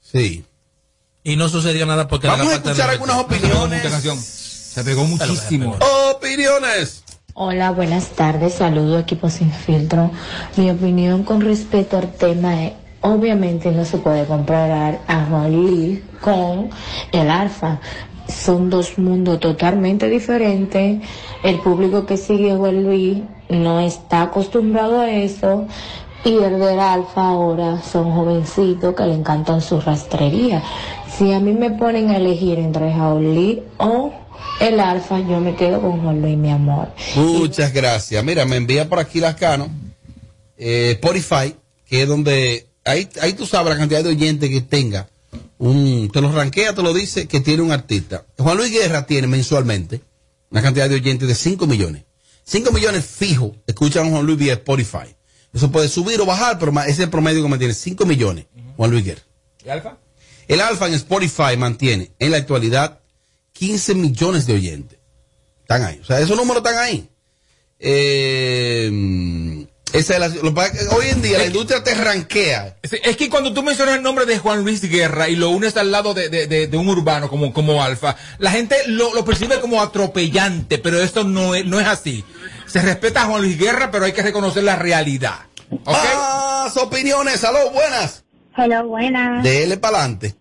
[0.00, 0.44] Sí.
[1.22, 3.82] Y no sucedió nada porque Vamos la a escuchar algunas opiniones.
[4.22, 5.76] Se pegó muchísimo.
[6.14, 7.02] Opiniones.
[7.34, 8.54] Hola, buenas tardes.
[8.54, 10.10] Saludo equipo sin filtro.
[10.56, 16.00] Mi opinión con respecto al tema es, obviamente no se puede comparar a Juan Luis
[16.20, 16.70] con
[17.12, 17.80] el Alfa.
[18.28, 21.02] Son dos mundos totalmente diferentes.
[21.42, 23.18] El público que sigue a Juan Luis
[23.48, 25.66] no está acostumbrado a eso.
[26.24, 30.62] Y el del Alfa ahora son jovencitos que le encantan su rastrería.
[31.16, 34.12] Si a mí me ponen a elegir entre Luis o
[34.60, 36.92] el Alfa, yo me quedo con Juan Luis, mi amor.
[37.16, 38.22] Muchas gracias.
[38.24, 39.68] Mira, me envía por aquí las canos.
[40.56, 41.56] Eh, Spotify,
[41.86, 42.66] que es donde.
[42.84, 45.08] Ahí, ahí tú sabes la cantidad de oyentes que tenga.
[45.58, 48.24] Un, te lo ranquea, te lo dice, que tiene un artista.
[48.38, 50.00] Juan Luis Guerra tiene mensualmente
[50.50, 52.04] una cantidad de oyentes de 5 millones.
[52.44, 55.14] 5 millones fijo escuchan a Juan Luis vía Spotify.
[55.52, 57.74] Eso puede subir o bajar, pero ese es el promedio que mantiene.
[57.74, 58.46] 5 millones,
[58.76, 59.22] Juan Luis Guerra.
[59.64, 59.98] ¿Y Alfa?
[60.54, 63.00] El Alfa en Spotify mantiene en la actualidad
[63.52, 64.98] 15 millones de oyentes.
[65.62, 65.98] Están ahí.
[66.02, 67.08] O sea, esos números están ahí.
[67.78, 70.50] Eh, esa es la- lo
[70.96, 72.76] hoy en día la industria te ranquea.
[72.82, 75.90] Es que cuando tú mencionas el nombre de Juan Luis Guerra y lo unes al
[75.90, 79.60] lado de, de- de- de un urbano como, como Alfa, la gente lo, lo percibe
[79.60, 82.24] como atropellante, pero esto no es, no es así.
[82.66, 85.40] Se respeta a Juan Luis Guerra, pero hay que reconocer la realidad.
[85.84, 88.24] Más opiniones, aló, buenas.
[88.56, 89.42] Hola, buenas.
[89.42, 90.34] Dele para adelante.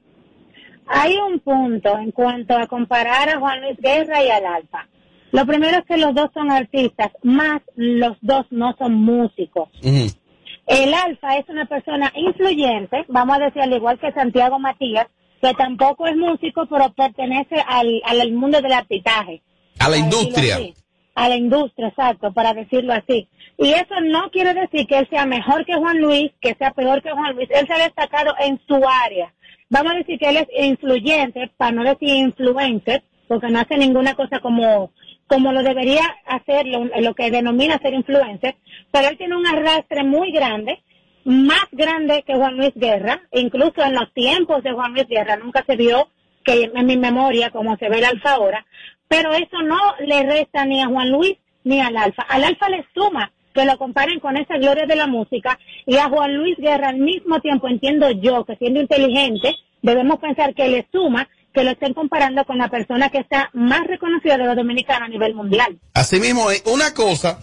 [0.90, 4.88] Hay un punto en cuanto a comparar a Juan Luis Guerra y al Alfa.
[5.32, 9.70] Lo primero es que los dos son artistas, más los dos no son músicos.
[9.84, 15.06] El Alfa es una persona influyente, vamos a decir al igual que Santiago Matías,
[15.42, 19.44] que tampoco es músico, pero pertenece al, al mundo del artitaje.
[19.80, 20.56] A la industria.
[20.56, 20.74] así.
[21.14, 23.30] A la industria, exacto, para decirlo así.
[23.58, 27.02] Y eso no quiere decir que él sea mejor que Juan Luis, que sea peor
[27.04, 27.50] que Juan Luis.
[27.52, 29.34] Él se ha destacado en su área.
[29.70, 34.16] Vamos a decir que él es influyente, para no decir influencer, porque no hace ninguna
[34.16, 34.92] cosa como,
[35.28, 38.56] como lo debería hacer, lo, que denomina ser influencer,
[38.92, 40.82] pero él tiene un arrastre muy grande,
[41.24, 45.64] más grande que Juan Luis Guerra, incluso en los tiempos de Juan Luis Guerra nunca
[45.68, 46.10] se vio
[46.44, 48.66] que en mi memoria como se ve el alfa ahora,
[49.08, 52.24] pero eso no le resta ni a Juan Luis ni al alfa.
[52.24, 56.08] Al alfa le suma que lo comparen con esa gloria de la música y a
[56.08, 60.88] Juan Luis Guerra al mismo tiempo entiendo yo que siendo inteligente debemos pensar que le
[60.94, 65.08] suma que lo estén comparando con la persona que está más reconocida de los dominicanos
[65.08, 65.78] a nivel mundial.
[65.94, 67.40] Asimismo, eh, una cosa,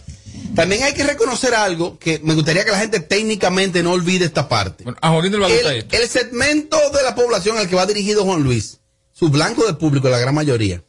[0.55, 4.49] también hay que reconocer algo que me gustaría que la gente técnicamente no olvide esta
[4.49, 4.85] parte.
[5.01, 5.97] a Jorín le va a gustar el, esto.
[5.97, 8.79] el segmento de la población al que va dirigido Juan Luis,
[9.11, 10.81] su blanco de público, la gran mayoría,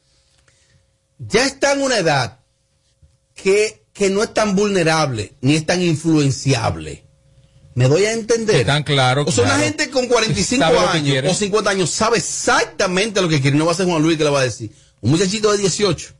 [1.18, 2.38] ya está en una edad
[3.34, 7.04] que, que no es tan vulnerable ni es tan influenciable.
[7.74, 8.64] ¿Me doy a entender?
[8.64, 9.24] Tan claro.
[9.26, 13.20] O sea, una gente con 45 Sabe lo que años o 50 años sabe exactamente
[13.20, 13.56] lo que quiere.
[13.56, 14.70] No va a ser Juan Luis que le va a decir.
[15.00, 16.14] Un muchachito de 18,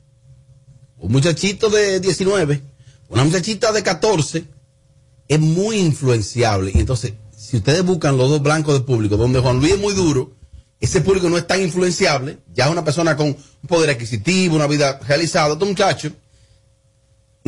[0.99, 2.63] un muchachito de 19,
[3.11, 4.45] una muchachita de 14,
[5.29, 6.73] es muy influenciable.
[6.75, 9.95] Y entonces, si ustedes buscan los dos blancos de público, donde Juan Luis es muy
[9.95, 10.37] duro,
[10.81, 14.67] ese público no es tan influenciable, ya es una persona con un poder adquisitivo, una
[14.67, 16.13] vida realizada, este muchacho.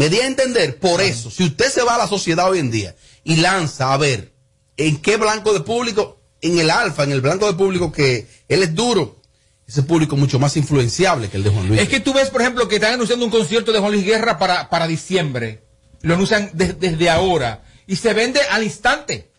[0.01, 2.71] Me di a entender, por eso, si usted se va a la sociedad hoy en
[2.71, 4.33] día y lanza a ver
[4.79, 8.63] en qué blanco de público, en el alfa, en el blanco de público que él
[8.63, 9.21] es duro,
[9.69, 11.83] ese público es mucho más influenciable que el de Juan Luis.
[11.83, 14.39] Es que tú ves, por ejemplo, que están anunciando un concierto de Juan Luis Guerra
[14.39, 15.65] para, para diciembre.
[16.01, 17.63] Lo anuncian de- desde ahora.
[17.87, 19.31] Y se vende al instante.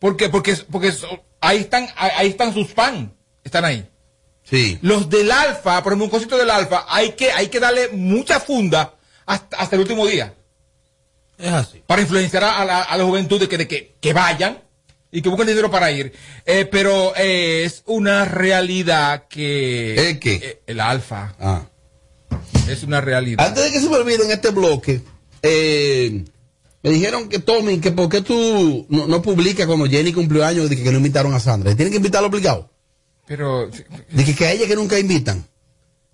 [0.00, 0.28] ¿Por qué?
[0.28, 1.06] Porque, porque so-
[1.40, 3.12] ahí, están, ahí ahí están sus fans.
[3.44, 3.88] Están ahí.
[4.42, 4.80] Sí.
[4.82, 8.40] Los del Alfa, por ejemplo, un concierto del Alfa, hay que, hay que darle mucha
[8.40, 8.96] funda
[9.26, 10.34] hasta, hasta el último día.
[11.38, 11.82] Es así.
[11.86, 14.62] Para influenciar a la, a la juventud de que, de que, que vayan
[15.10, 16.12] y que busquen dinero para ir.
[16.46, 20.10] Eh, pero eh, es una realidad que...
[20.10, 20.34] ¿El qué?
[20.34, 21.34] eh, el alfa.
[21.38, 21.62] Ah.
[22.68, 23.44] Es una realidad.
[23.46, 25.02] Antes de que se me olvide en este bloque,
[25.42, 26.24] eh,
[26.82, 30.70] me dijeron que Tommy, que por qué tú no, no publicas cuando Jenny cumplió años
[30.70, 31.74] de que, que no invitaron a Sandra.
[31.74, 32.70] Tienen que invitarlo obligado.
[33.26, 33.68] Pero
[34.10, 35.44] De que, que a ella que nunca invitan.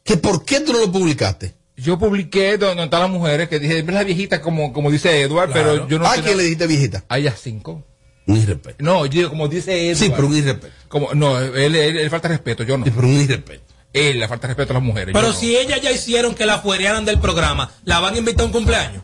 [0.03, 1.55] Que por qué tú no lo publicaste.
[1.79, 5.53] Yo publiqué donde están las mujeres que dije, "Ves la viejita como, como dice Edward,
[5.53, 5.72] Claro.
[5.72, 7.05] pero yo no ¿A tenía- quién le dijiste viejita?
[7.09, 7.85] A ellas cinco.
[8.26, 8.76] Un irrespeto.
[8.85, 9.97] No, yo digo, como dice Edward.
[9.99, 10.74] Sí, pero un irrespeto.
[10.89, 12.85] Como, no, él, él, él falta respeto, yo no.
[12.85, 13.62] Sí, pero un irrespeto.
[13.93, 15.14] Él le falta respeto a las mujeres.
[15.14, 15.33] Pero no.
[15.35, 18.53] si ellas ya hicieron que la fuerearan del programa, ¿la van a invitar a un
[18.53, 19.03] cumpleaños?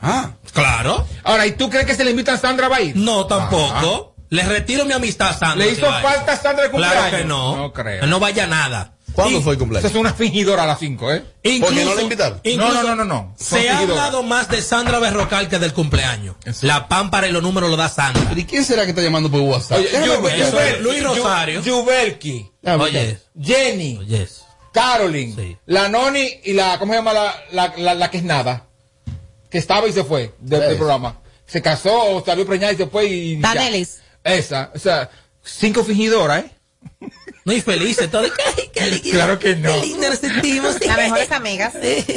[0.00, 0.32] Ah.
[0.52, 1.06] Claro.
[1.22, 2.96] Ahora, ¿y tú crees que se le invita a Sandra a ir?
[2.96, 4.14] No, tampoco.
[4.30, 5.64] Le retiro mi amistad a Sandra.
[5.66, 6.98] ¿Le hizo a falta a Sandra de cumpleaños?
[7.08, 7.56] Claro que no.
[7.56, 8.06] No creo.
[8.06, 8.93] No vaya nada.
[9.14, 9.84] ¿Cuándo Y- fue el cumpleaños?
[9.88, 11.24] Esa es una fingidora a las 5, ¿eh?
[11.44, 12.40] Incluso, no la invitaron?
[12.42, 13.34] incluso No, no, no, no, no.
[13.38, 16.34] Se ha hablado más de Sandra Berrocal que del cumpleaños.
[16.62, 18.32] La pámpara y los números lo da Sandra.
[18.36, 19.78] ¿Y quién será que está llamando por WhatsApp?
[20.80, 21.60] Luis Rosario.
[21.62, 24.26] Yubelki, Ah, Oye, Jenny, oye.
[24.72, 25.56] Caroline, Sí.
[25.66, 28.66] la Noni y la, ¿cómo se llama la, la, la, la que es nada?
[29.50, 31.20] Que estaba y se fue del, programa.
[31.46, 33.36] Se casó, salió preñada y se fue y.
[33.36, 34.00] Danelis.
[34.24, 35.10] Esa, o sea,
[35.44, 36.50] cinco fingidoras, ¿eh?
[37.44, 38.10] No y felices.
[38.10, 38.22] Todo.
[38.22, 39.10] Ay, qué lindo.
[39.10, 39.72] Claro que no.
[39.80, 40.76] Qué lindo nos sentimos.
[40.86, 41.74] Las mejores amigas.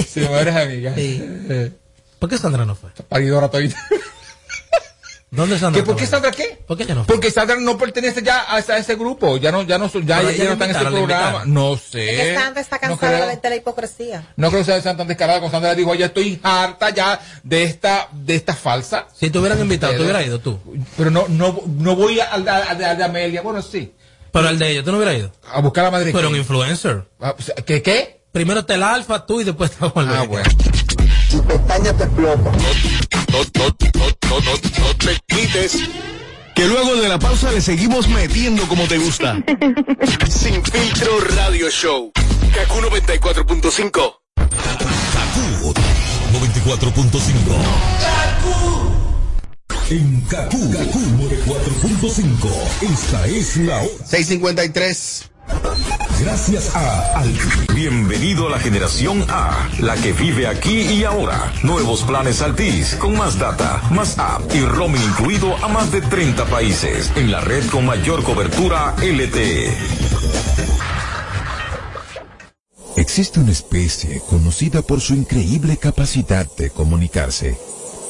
[0.07, 0.95] Sí, mejores amigas.
[0.95, 1.21] Sí.
[1.49, 1.71] Eh,
[2.19, 2.89] ¿Por qué Sandra no fue?
[3.09, 3.75] paridora todavía.
[5.29, 5.81] ¿Dónde Sandra?
[5.81, 6.07] ¿Qué, ¿Por qué?
[6.07, 6.57] Sandra qué?
[6.65, 7.13] ¿Por qué ella no fue?
[7.15, 10.01] Porque Sandra no pertenece ya a ese, a ese grupo, ya no, ya no, ya,
[10.01, 11.43] ya, no está en ese programa.
[11.45, 12.05] No Es sé.
[12.05, 14.25] que Sandra está cansada de, de la hipocresía.
[14.37, 18.07] no creo que sea tan descarada con Sandra dijo, ya estoy harta ya de esta,
[18.13, 19.07] de esta falsa.
[19.13, 20.59] Si te hubieran invitado, tú hubieras ido tú.
[20.95, 22.37] Pero no, no, no voy a-
[22.75, 23.93] de Amelia, bueno sí,
[24.31, 25.31] Pero al de ellos, tú no hubieras ido.
[25.51, 26.11] a buscar a.
[26.11, 27.09] Tú eres un influencer.
[27.19, 27.33] Ah,
[27.65, 28.21] ¿Qué qué?
[28.31, 30.47] Primero te la alfa tú y después te Juan Ah, bueno.
[31.31, 32.37] Tu pestaña te explota.
[32.37, 33.69] No, no, no,
[34.29, 35.77] no, no, no te quites.
[36.55, 39.37] Que luego de la pausa le seguimos metiendo como te gusta.
[40.29, 42.11] Sin filtro radio show.
[42.53, 43.91] Kaku 94.5.
[44.35, 45.73] Kaku
[46.33, 48.36] 94.5.
[49.89, 52.91] En Kaku, Kaku 94.5.
[52.91, 54.05] Esta es la hora.
[54.05, 55.29] 653.
[56.19, 57.39] Gracias a Aldi.
[57.73, 61.53] Bienvenido a la generación A, la que vive aquí y ahora.
[61.63, 66.43] Nuevos planes Altis, con más data, más app y roaming incluido a más de 30
[66.47, 67.09] países.
[67.15, 69.71] En la red con mayor cobertura LTE.
[72.97, 77.57] Existe una especie conocida por su increíble capacidad de comunicarse.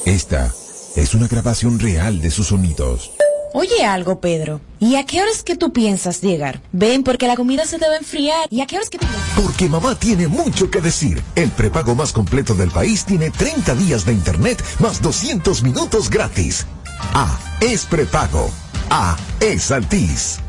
[0.04, 0.52] Esta
[1.00, 3.12] es una grabación real de sus sonidos.
[3.54, 4.60] Oye algo, Pedro.
[4.78, 6.60] ¿Y a qué horas que tú piensas llegar?
[6.72, 8.46] Ven, porque la comida se debe enfriar.
[8.50, 11.22] ¿Y a qué horas que tú Porque mamá tiene mucho que decir.
[11.34, 16.66] El prepago más completo del país tiene 30 días de internet más 200 minutos gratis.
[17.14, 18.50] A es prepago.
[18.90, 20.40] A es Altis.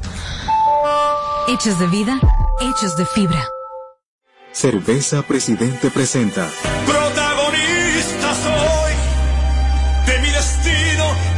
[1.47, 2.19] Hechos de vida,
[2.59, 3.43] hechos de fibra.
[4.51, 6.49] Cerveza Presidente presenta
[6.85, 7.18] Protagonista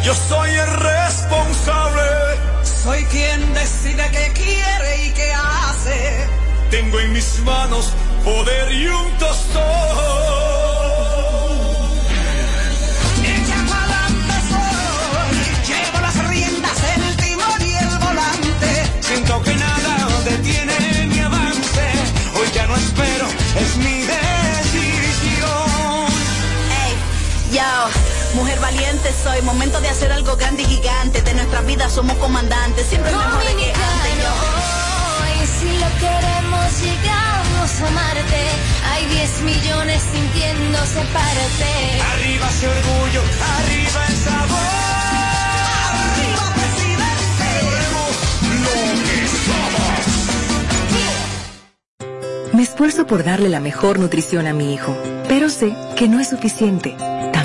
[0.04, 2.02] yo soy el responsable.
[2.64, 6.28] Soy quien decide qué quiere y qué hace.
[6.70, 7.94] Tengo en mis manos
[8.24, 9.62] poder y un tostón.
[13.24, 15.38] Echa pa'lante soy,
[15.68, 18.72] llevo las riendas, el timón y el volante.
[19.02, 21.92] Siento que nada detiene mi avance.
[22.40, 23.28] Hoy ya no espero,
[23.60, 23.91] es mi
[28.36, 31.22] mujer valiente soy, momento de hacer algo grande y gigante.
[31.22, 34.24] De nuestras vidas somos comandantes, siempre mejor que antes.
[34.24, 38.44] Yo, Y si lo queremos, llegamos a Marte.
[38.92, 42.02] Hay 10 millones sintiéndose parte.
[42.14, 43.22] Arriba ese orgullo,
[43.58, 44.60] arriba el sabor.
[45.92, 47.52] Arriba presidente.
[52.54, 54.96] Me esfuerzo por darle la mejor nutrición a mi hijo,
[55.28, 56.96] pero sé que no es suficiente.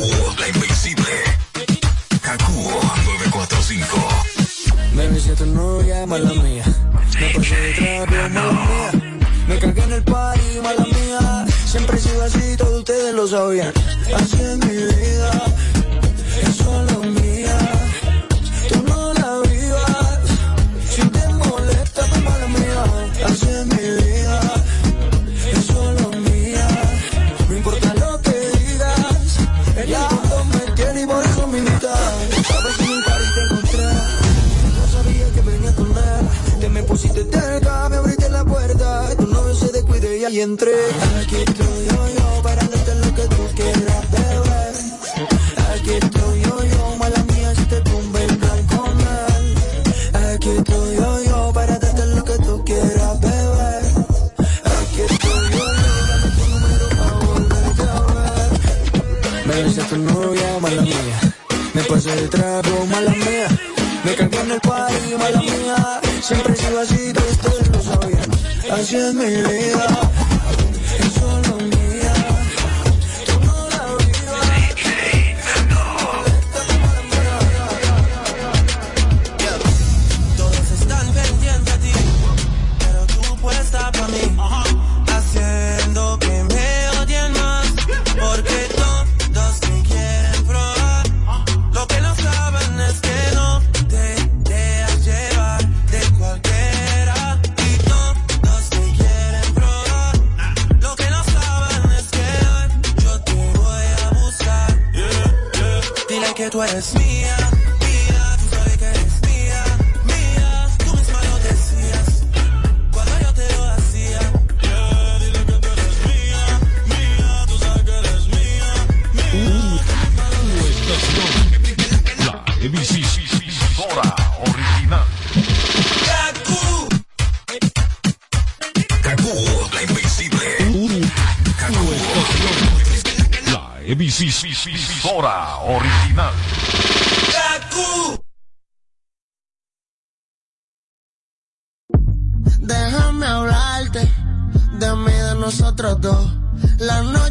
[0.00, 1.12] La invencible.
[2.20, 3.86] Kaku 945.
[4.94, 6.64] Baby, si tu novia, mala mía.
[7.18, 8.90] Me pasé de trapo, mala mía.
[9.48, 11.46] Me cagué en el party, mala mía.
[11.64, 13.72] Siempre he sido así, todos ustedes lo sabían.
[14.14, 15.30] Así es mi vida.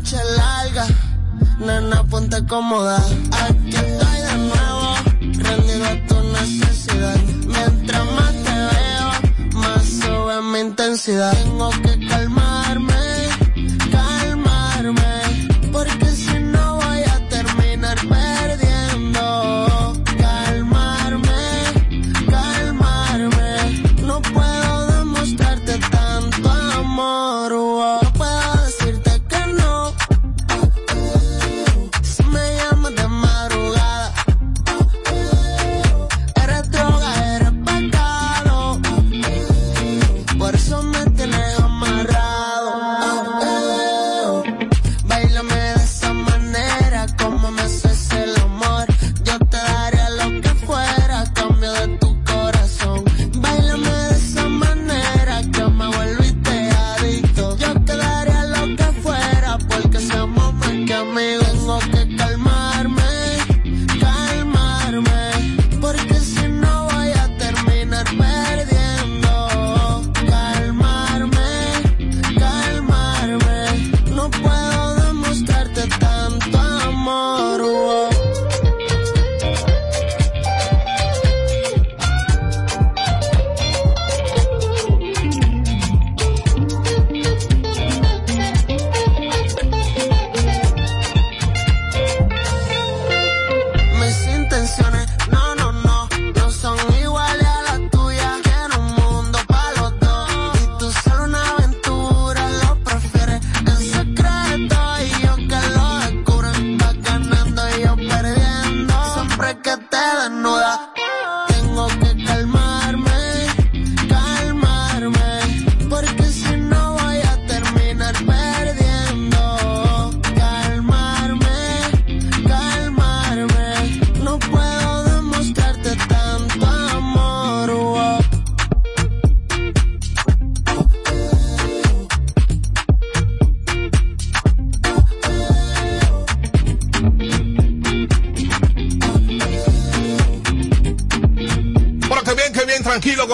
[0.05, 0.85] noche larga,
[1.59, 2.97] nena, ponte cómoda.
[2.97, 7.17] Aquí estoy de nuevo, rendido a tu necesidad.
[7.47, 11.35] Mientras más te veo, más sube mi intensidad.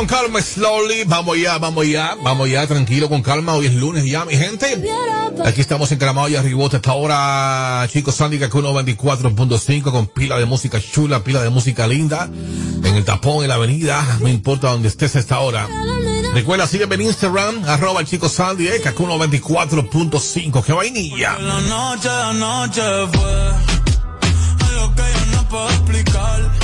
[0.02, 1.04] con calma, slowly.
[1.06, 3.54] Vamos ya, vamos ya, vamos ya, tranquilo, con calma.
[3.54, 4.84] Hoy es lunes ya, mi gente.
[5.46, 8.16] Aquí estamos encaramados y arribote hasta ahora, chicos.
[8.16, 12.28] Sandy Cacuno 24.5 con pila de música chula, pila de música linda.
[12.84, 15.68] En el tapón, en la avenida, no importa donde estés a esta hora.
[16.34, 20.64] Recuerda, sígueme en Instagram, arroba el chico Sandy, eh, Cacuno 24.5.
[20.64, 21.38] ¡Qué vainilla!
[22.74, 22.82] Que
[26.02, 26.61] yo.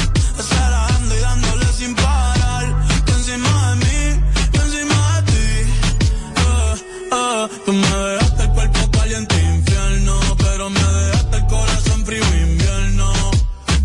[7.66, 12.42] Tú me dejaste el cuerpo caliente e infierno, pero me dejaste el corazón frío e
[12.42, 13.12] invierno.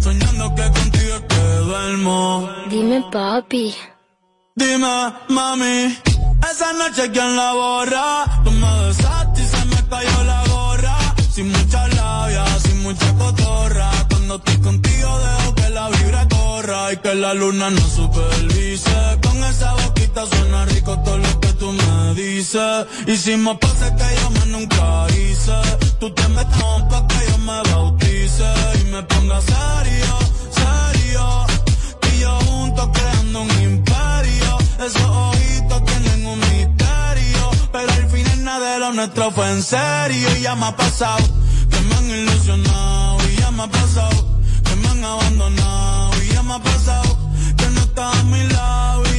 [0.01, 2.51] Soñando que contigo es que duermo.
[2.71, 3.75] Dime, papi.
[4.55, 5.99] Dime, mami.
[6.51, 8.25] Esa noche quién la borra.
[8.45, 10.97] Tú me besaste y se me cayó la gorra.
[11.33, 13.91] Sin mucha labia, sin mucha cotorra.
[14.11, 19.19] Cuando estoy contigo dejo que la vibra corra y que la luna no supervise
[19.53, 22.87] esa boquita suena rico todo lo que tú me dices.
[23.07, 25.59] Hicimos pases que yo me nunca hice.
[26.01, 28.49] Tú te metes pa' que yo me bautice
[28.81, 30.13] y me ponga serio,
[30.61, 31.25] serio.
[32.03, 34.51] Que yo juntos creando un imperio.
[34.87, 37.43] Esos ojitos tienen un misterio.
[37.73, 40.29] Pero al final nada de lo nuestro fue en serio.
[40.37, 41.25] Y ya me ha pasado
[41.71, 43.19] que me han ilusionado.
[43.31, 44.19] Y ya me ha pasado
[44.65, 46.23] que me han abandonado.
[46.23, 47.11] Y ya me ha pasado
[47.59, 49.12] que no está a mi lado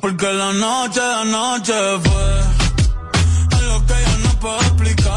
[0.00, 5.07] porque la noche, la noche fue algo que yo no puedo explicar.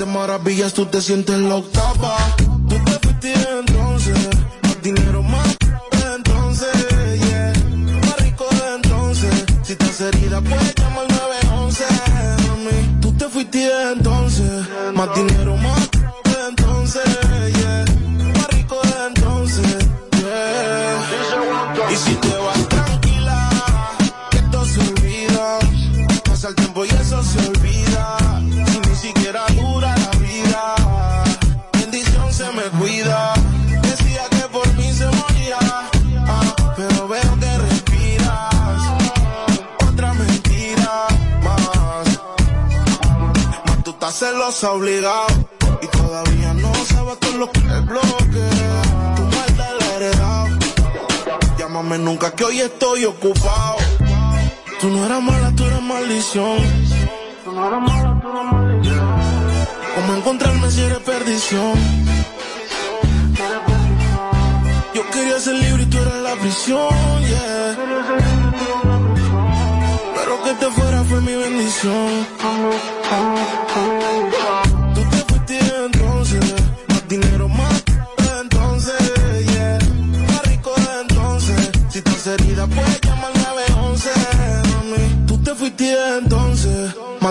[0.00, 2.16] te maravillas, tú te sientes la octava.
[2.38, 4.16] Tú te fuiste entonces,
[4.62, 5.56] más dinero más
[6.16, 6.72] entonces,
[7.28, 7.52] yeah.
[8.06, 8.46] Más rico
[8.76, 11.84] entonces, si estás herida puedes llamar 911,
[12.48, 13.00] mami.
[13.02, 14.50] Tú te fuiste entonces,
[14.94, 15.89] más dinero más
[44.50, 45.26] obligado
[45.80, 48.42] y todavía no sabes con lo que el bloque.
[49.16, 50.48] Tu maldad la heredado.
[51.56, 53.76] Llámame nunca que hoy estoy ocupado.
[54.80, 56.58] Tú no eras mala, tú eras maldición.
[57.44, 59.20] Tú no eras mala, tú eras maldición.
[59.94, 61.74] ¿Cómo encontrarme si eres perdición?
[64.94, 66.88] Yo quería ser libre y tú eras la prisión.
[70.16, 72.26] Pero que te fuera fue mi bendición.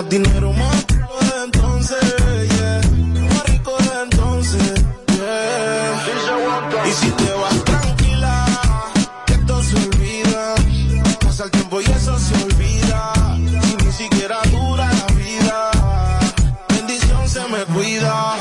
[0.00, 2.02] Más dinero, más rico de entonces.
[3.28, 4.72] Más rico de entonces.
[6.86, 8.46] Y si te vas tranquila,
[9.26, 10.54] que esto se olvida.
[11.20, 13.12] Pasa el tiempo y eso se olvida.
[13.36, 15.70] Si ni siquiera dura la vida.
[16.70, 18.36] Bendición se me cuida.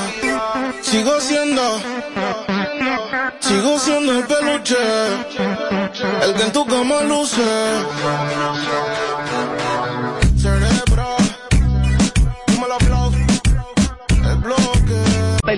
[0.81, 1.81] Sigo siendo,
[3.41, 4.77] sigo siendo el peluche.
[6.23, 7.43] El que en tu cama luce.